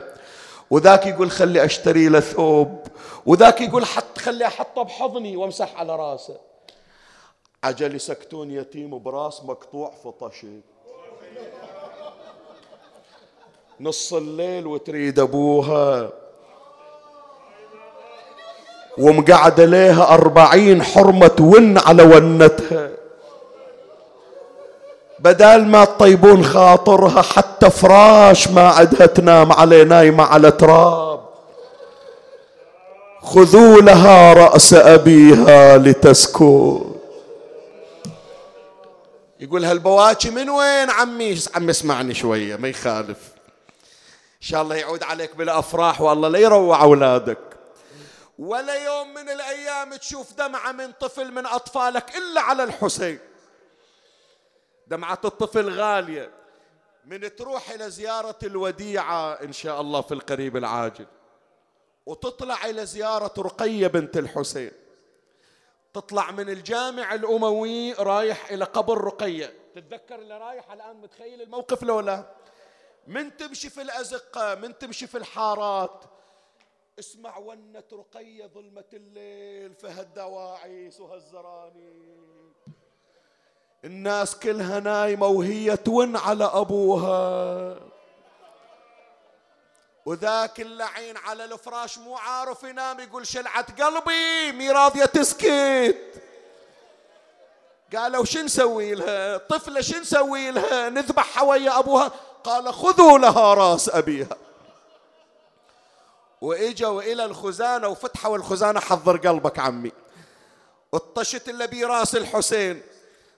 [0.70, 2.86] وذاك يقول خلي أشتري له ثوب.
[3.26, 6.36] وذاك يقول حط خلي أحطه بحضني وامسح على راسه.
[7.64, 10.60] عجل يسكتون يتيم براس مقطوع فطشي.
[13.80, 16.10] نص الليل وتريد أبوها.
[18.98, 22.90] ومقعد ليها أربعين حرمة ون على ونتها.
[25.18, 31.09] بدال ما تطيبون خاطرها حتى فراش ما عدها تنام عليه نايمة على تراب.
[33.22, 36.94] خذوا لها رأس أبيها لتسكن
[39.40, 43.18] يقول هالبواكي من وين عمي؟ عمي اسمعني شوية ما يخالف.
[44.42, 47.38] إن شاء الله يعود عليك بالأفراح والله لا يروع أولادك.
[48.38, 53.18] ولا يوم من الأيام تشوف دمعة من طفل من أطفالك إلا على الحسين.
[54.86, 56.30] دمعة الطفل غالية.
[57.06, 61.06] من تروح إلى زيارة الوديعة إن شاء الله في القريب العاجل.
[62.10, 64.70] وتطلع إلى زيارة رقية بنت الحسين.
[65.94, 69.54] تطلع من الجامع الأموي رايح إلى قبر رقية.
[69.74, 72.24] تتذكر اللي رايح الآن متخيل الموقف لو لا؟
[73.06, 76.04] من تمشي في الأزقة من تمشي في الحارات.
[76.98, 82.20] اسمع ونة رقية ظلمة الليل فهالدواعيس وهالزراني
[83.84, 87.89] الناس كلها نايمة وهي تون على أبوها.
[90.06, 95.96] وذاك اللعين على الفراش مو عارف ينام يقول شلعة قلبي مي راضية تسكت.
[97.96, 102.12] قالوا شو نسوي لها؟ طفلة شو نسوي لها؟ نذبحها ويا أبوها.
[102.44, 104.36] قال خذوا لها راس أبيها.
[106.40, 109.92] وإجوا إلى الخزانة وفتحوا الخزانة حضر قلبك عمي.
[110.94, 112.82] الطشت اللي براس الحسين.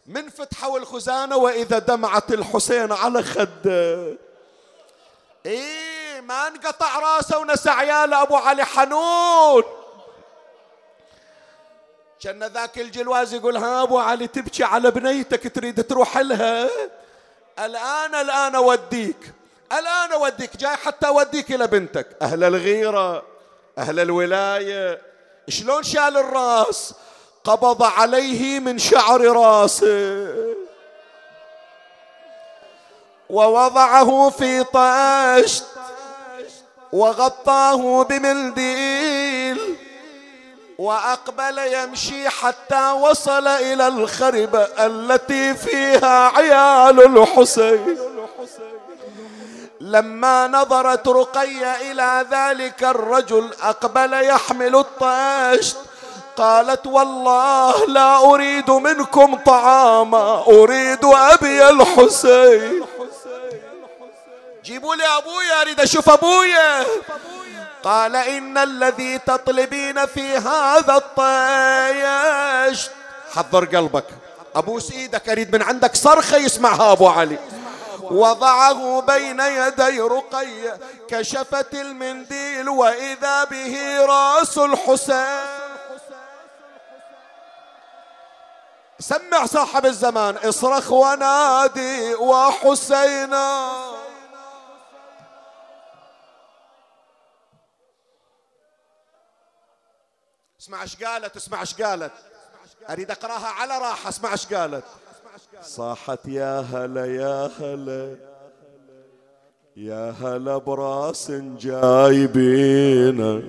[0.06, 4.16] من فتحوا الخزانة وإذا دمعت الحسين على خده.
[5.46, 5.91] إيه؟
[6.27, 9.62] ما انقطع راسه ونسى عيال أبو علي حنون.
[12.20, 16.68] كان ذاك الجلواز يقول ها أبو علي تبكي على بنيتك تريد تروح لها؟
[17.59, 19.33] الآن الآن أوديك
[19.73, 22.16] الآن أوديك جاي حتى أوديك إلى بنتك.
[22.23, 23.23] أهل الغيرة
[23.79, 25.03] أهل الولاية.
[25.49, 26.95] شلون شال الراس؟
[27.45, 30.55] قبض عليه من شعر راسه.
[33.31, 35.72] ووضعه في طشت
[36.93, 39.76] وغطاه بمنديل
[40.78, 47.99] وأقبل يمشي حتى وصل إلى الخربه التي فيها عيال الحسين.
[49.80, 55.76] لما نظرت رقيه إلى ذلك الرجل أقبل يحمل الطشت
[56.36, 62.84] قالت والله لا أريد منكم طعاما أريد أبي الحسين.
[64.64, 66.86] جيبوا لي أبويا أريد أشوف أبويا.
[67.82, 72.88] قال إن الذي تطلبين في هذا الطيش.
[73.34, 74.04] حضر قلبك.
[74.54, 77.38] ابوس إيدك أريد من عندك صرخة يسمعها أبو علي.
[78.00, 85.72] وضعه بين يدي رقية كشفت المنديل وإذا به رأس الحسين.
[89.00, 93.72] سمع صاحب الزمان اصرخ ونادي وحسينا.
[100.62, 102.12] اسمع إيش قالت اسمع إيش قالت.
[102.90, 104.84] اريد اقراها على راحة اسمع إيش قالت.
[105.62, 108.16] صاحت يا هلا يا هلا.
[109.76, 113.42] يا هلا براس جايبينا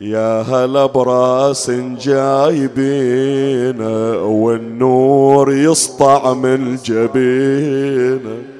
[0.00, 3.30] يا هلا براس جايبينا
[4.12, 8.57] والنور يسطع من جبينه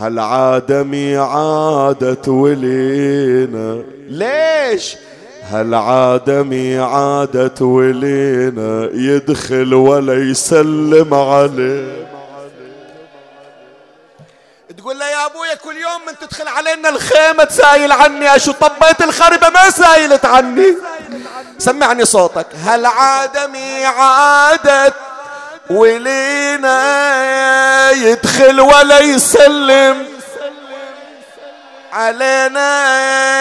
[0.00, 3.82] هالعادمي عادت ولينا.
[4.08, 4.96] ليش؟
[5.50, 12.08] هالعادمي عادت ولينا يدخل ولا يسلم عليه
[14.78, 19.48] تقول له يا ابويا كل يوم من تدخل علينا الخيمة تسايل عني أشو طبيت الخربة
[19.48, 20.76] ما سايلت عني.
[21.58, 22.46] سمعني صوتك.
[22.64, 24.94] هالعادمي عادت
[25.70, 26.80] ولينا
[27.90, 30.08] يدخل ولا يسلم.
[31.92, 32.70] علينا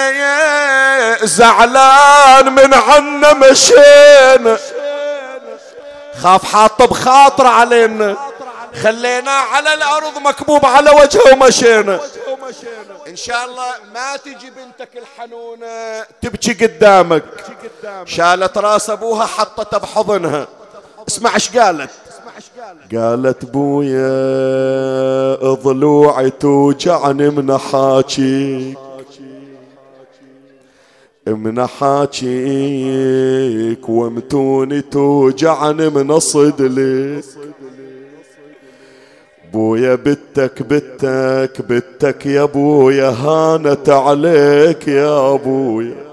[0.09, 4.57] يا زعلان من عنا مشينا.
[6.23, 8.15] خاف حاطه بخاطر علينا.
[8.83, 11.99] خلينا على الأرض مكبوب على وجهه ومشينا.
[13.07, 17.23] إن شاء الله ما تجي بنتك الحنونة تبكي قدامك.
[18.05, 20.47] شالت رأس أبوها حطته بحضنها.
[21.07, 21.89] اسمع إيش قالت.
[22.95, 24.07] قالت بويا
[25.53, 28.77] ضلوعي توجعني من حاجيك.
[31.27, 32.29] من حاجيك
[33.89, 37.23] ومتوني توجعني من صدلك
[39.53, 46.06] بويا بتك بتك بتك يا بويا هانت عليك يا بويا.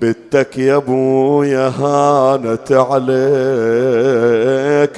[0.00, 3.10] بتك يا ابويا هانت عليك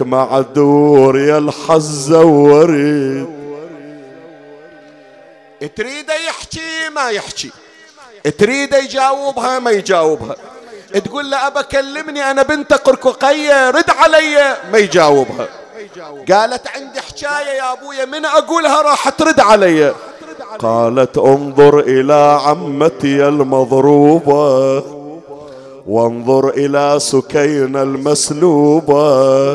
[0.02, 3.28] معذور يا الحظ وريد
[5.76, 7.50] تريد يحكي ما يحكي
[8.38, 10.36] تريد يجاوبها ما يجاوبها.
[11.04, 15.48] تقول له أبا كلمني أنا بنت قرققية رد علي ما يجاوبها.
[16.32, 19.94] قالت عندي حكاية يا أبويا من أقولها راح ترد علي.
[20.58, 24.82] قالت انظر إلى عمتي المضروبة
[25.86, 29.54] وانظر إلى سكينة المسلوبة.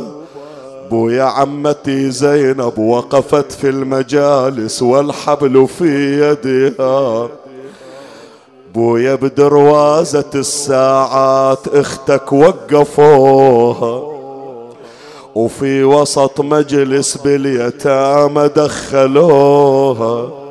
[0.92, 7.28] بويا عمتي زينب وقفت في المجالس والحبل في يدها.
[8.76, 14.14] بويا بدروازة الساعات أختك وقفوها.
[15.36, 20.43] وفي وسط مجلس باليتامى دخلوها.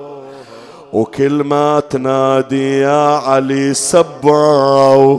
[0.93, 5.19] وكل ما تنادي يا علي سبعوا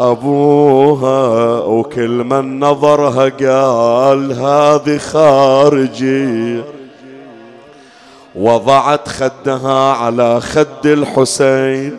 [0.00, 6.62] أبوها وكل من نظرها قال هذه خارجي.
[8.34, 11.98] وضعت خدها على خد الحسين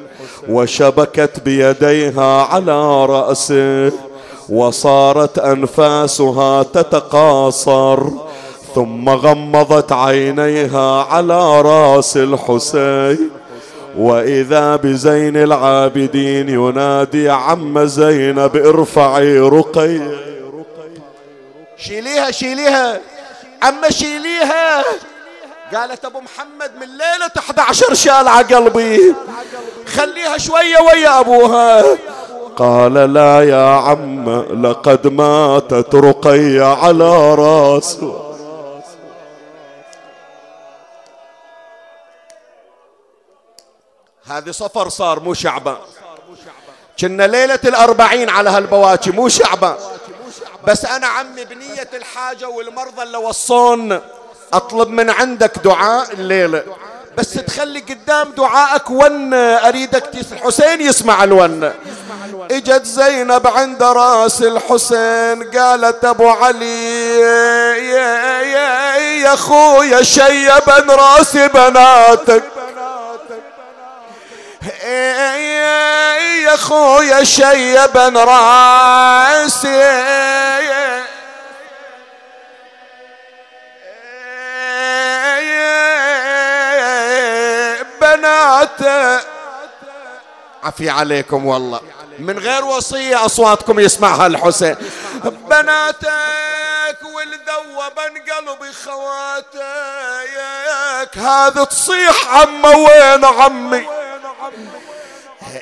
[0.49, 3.91] وشبكت بيديها على رأسه
[4.49, 7.99] وصارت أنفاسها تتقاصر.
[8.75, 13.29] ثم غمضت عينيها على راس الحسين.
[13.97, 20.11] وإذا بزين العابدين ينادي عم زينب ارفعي رقيه
[21.77, 22.99] شيليها شيليها.
[23.63, 24.83] عم شيليها.
[25.75, 29.15] قالت أبو محمد من ليلة 11 شال على قلبي.
[29.85, 31.83] خليها شوية ويا أبوها.
[32.57, 38.28] قال لا يا عم لقد ماتت رقية على راسه.
[44.29, 45.77] هذه صفر صار مو شعبان
[46.99, 49.75] كنا ليلة الأربعين على هالبواكي مو شعبان
[50.67, 53.99] بس أنا عمي بنية الحاجة والمرضى اللي وصون
[54.53, 56.63] أطلب من عندك دعاء الليلة.
[57.17, 61.73] بس تخلي قدام دعائك ون أريدك الحسين يسمع الون.
[62.51, 72.43] إجت زينب عند راس الحسين قالت أبو علي يا يا يا أخويا شيبا راس بناتك.
[74.69, 79.69] يا أخويا شيبا رأسي.
[88.01, 89.19] بناته
[90.63, 91.81] عفي عليكم والله.
[92.19, 94.75] من غير وصية أصواتكم يسمعها الحسين.
[95.23, 99.59] بناتك والذوبا قلبي خواتك.
[101.17, 103.98] هذا تصيح عمة وين عمي؟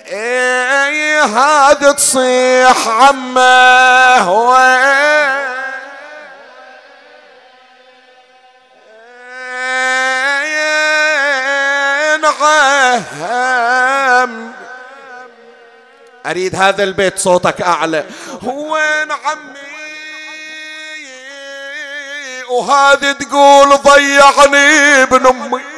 [0.08, 5.48] إيه هذا تصيح عمه وين؟
[12.42, 14.52] عم
[16.26, 18.06] أريد هذا البيت صوتك أعلى.
[18.44, 19.68] وين عمي؟
[22.50, 25.77] وهذه تقول ضيعني ابن أمي.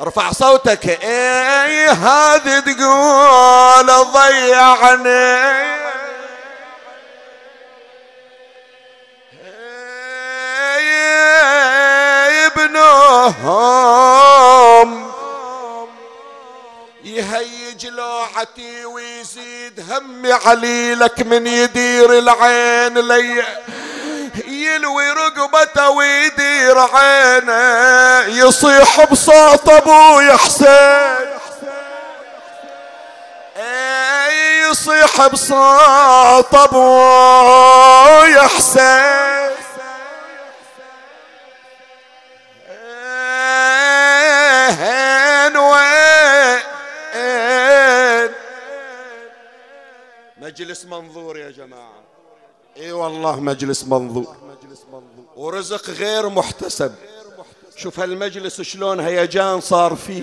[0.00, 0.88] ارفع صوتك.
[1.02, 5.74] إيه هذه تقول ضيعني.
[13.44, 15.12] ابنهم
[17.04, 23.44] يهيج لوحتي ويزيد همي عليلك من يدير العين لي.
[24.64, 31.34] يلوي رقبته ويدير عينه يصيح بصوت أبوي حسين.
[34.70, 39.24] يصيح بصوت أبوي حسين.
[45.56, 46.60] وين؟
[50.36, 52.03] مجلس منظور يا جماعة.
[52.76, 54.36] إي والله مجلس منظور.
[55.36, 56.94] ورزق غير محتسب.
[57.76, 60.22] شوف هالمجلس شلون هيجان صار فيه.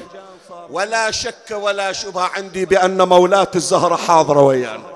[0.70, 4.92] ولا شك ولا شبهة عندي بأن مولاة الزهرة حاضرة ويانا.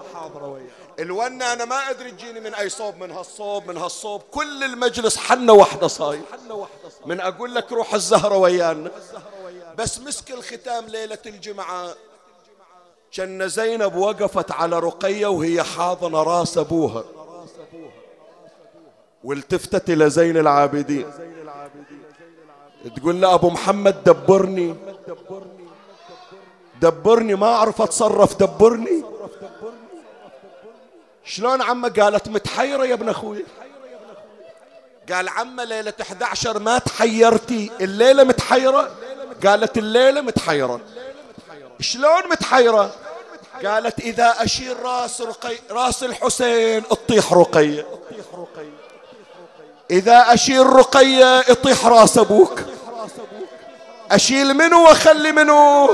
[0.99, 4.22] الونة أنا ما أدري تجيني من أي صوب من هالصوب من هالصوب.
[4.22, 6.22] كل المجلس حنة واحدة صاير.
[7.06, 8.91] من أقول لك روح الزهرة ويانا.
[9.78, 11.95] بس مسك الختام ليلة الجمعة.
[13.12, 17.03] كان زينب وقفت على رقية وهي حاضنة راس أبوها.
[19.26, 21.06] والتفتت إلى زين العابدين.
[22.96, 24.76] تقول له أبو محمد دبرني.
[26.82, 29.04] دبرني ما أعرف أتصرف دبرني.
[31.24, 33.46] شلون عمه؟ قالت متحيرة يا ابن أخوي.
[35.12, 38.92] قال عمه ليلة 11 ما تحيرتي الليلة متحيرة؟
[39.46, 40.82] قالت الليلة متحيرة.
[41.80, 42.92] شلون متحيرة؟
[43.66, 47.86] قالت إذا أشير راس رقي راس الحسين أطيح رقية.
[49.92, 52.60] إذا أشيل رقية اطيح راس أبوك.
[54.12, 55.88] أشيل منه وأخلي منه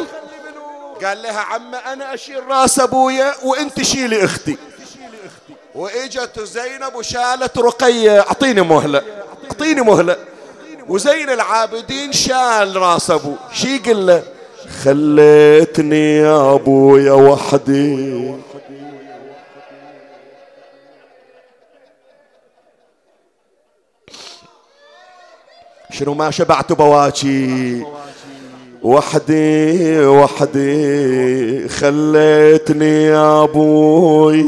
[1.04, 4.58] قال لها عم أنا أشيل راس أبويا وأنت شيلي أختي.
[5.76, 9.02] وإجت زينب وشالت رقية أعطيني مهلة.
[9.52, 10.16] أعطيني مهلة.
[10.88, 14.24] وزين العابدين شال راس أبوه شي له؟
[14.84, 18.36] خليتني يا أبويا وحدي.
[25.92, 27.86] شنو ما شبعت بواكي
[28.84, 34.46] وحدي وحدي خليتني يا أبوي.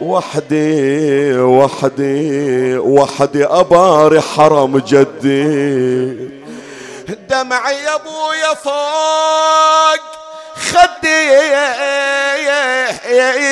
[0.00, 6.28] وحدي وحدي وحدي أباري حرم جدي.
[7.30, 10.02] دمعي يا ابويا فوق
[10.70, 11.28] خدي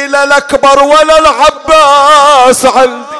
[0.04, 3.16] إلى الأكبر ولا العباس عندي.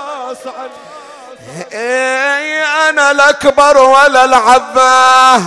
[2.88, 5.46] أنا الأكبر ولا العباس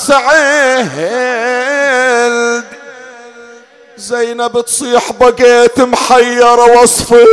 [0.00, 0.90] سعيد.
[3.96, 7.26] زينب تصيح بقيت محيرة وصفي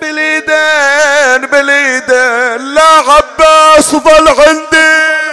[0.00, 5.23] باليدين باليدين لا عباس ظل عندي.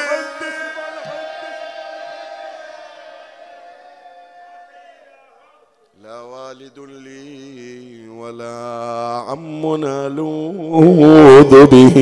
[8.31, 11.95] ولا عم نلوذ به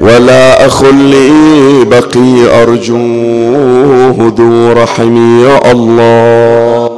[0.00, 6.90] ولا أخ لي بقي أرجوه ذو رحم يا الله.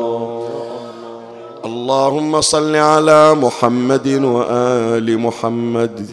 [1.64, 6.06] اللهم صل على محمد وآل محمد.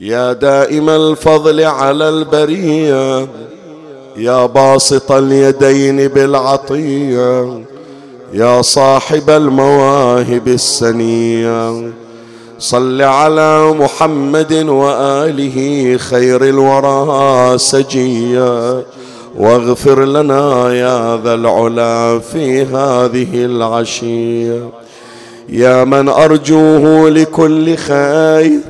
[0.00, 3.26] يا دائم الفضل على البرية
[4.16, 7.60] يا باسط اليدين بالعطية.
[8.32, 11.90] يا صاحب المواهب السنية.
[12.58, 18.82] صل على محمد وآله خير الورى سجيا
[19.38, 24.68] واغفر لنا يا ذا العلا في هذه العشية.
[25.48, 28.60] يا من أرجوه لكل خير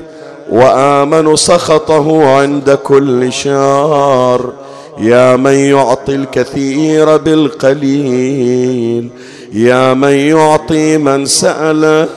[0.51, 4.53] وآمن سخطه عند كل شر.
[5.01, 9.09] يا من يعطي الكثير بالقليل
[9.53, 12.09] يا من يعطي من سأله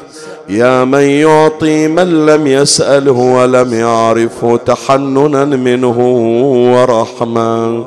[0.49, 5.99] يا من يعطي من لم يسأله ولم يعرفه تحننا منه
[6.73, 7.85] ورحمة.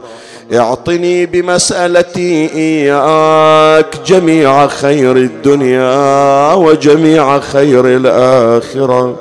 [0.53, 9.17] اعطني بمسألتي إياك جميع خير الدنيا وجميع خير الآخرة.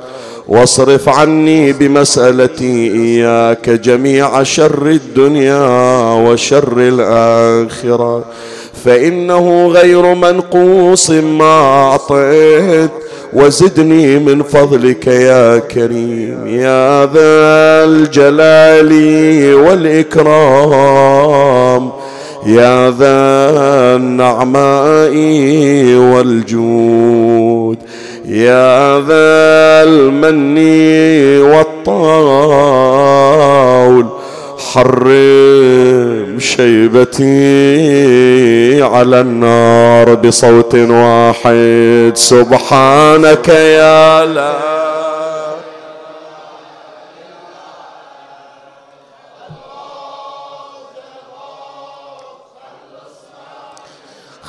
[0.48, 5.66] واصرف عني بمسألتي إياك جميع شر الدنيا
[6.14, 8.24] وشر الآخرة.
[8.84, 12.90] فإنه غير منقوص ما أعطيت.
[13.32, 18.92] وزدني من فضلك يا كريم يا ذا الجلال
[20.24, 21.90] والإكرام
[22.46, 25.14] يا ذا النعماء
[26.14, 27.78] والجود
[28.28, 30.58] يا ذا المن
[31.42, 32.94] والطاول.
[34.72, 37.24] حرم شيبتي
[38.82, 42.12] على النار بصوت واحد.
[42.14, 44.74] سبحانك يا لا.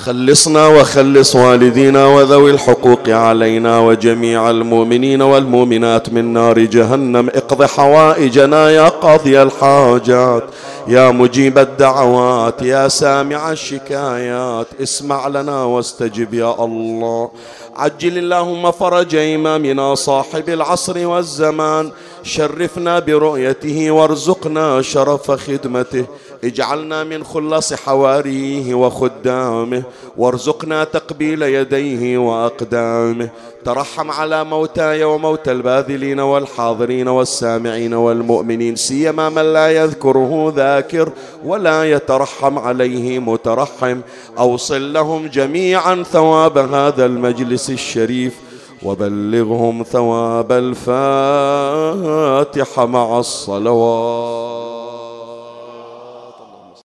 [0.05, 7.29] خلصنا وخلص والدينا وذوي الحقوق علينا وجميع المؤمنين والمؤمنات من نار جهنم.
[7.29, 10.43] اقض حوائجنا يا قاضي الحاجات.
[10.87, 17.29] يا مجيب الدعوات يا سامع الشكايات اسمع لنا واستجب يا الله.
[17.75, 21.91] عجل اللهم فرج إمامنا صاحب العصر والزمان
[22.23, 26.05] شرفنا برؤيته وارزقنا شرف خدمته.
[26.45, 29.83] اجعلنا من خلص حواريه وخدامه
[30.17, 33.29] وارزقنا تقبيل يديه وأقدامه.
[33.65, 41.09] ترحم على موتاي وموتى الباذلين والحاضرين والسامعين والمؤمنين سيما من لا يذكره ذاكر
[41.45, 43.99] ولا يترحم عليه مترحم.
[44.39, 48.33] أوصل لهم جميعا ثواب هذا المجلس الشريف
[48.83, 50.85] وبلغهم ثواب الفاتحة
[52.85, 54.54] مع الصلوات.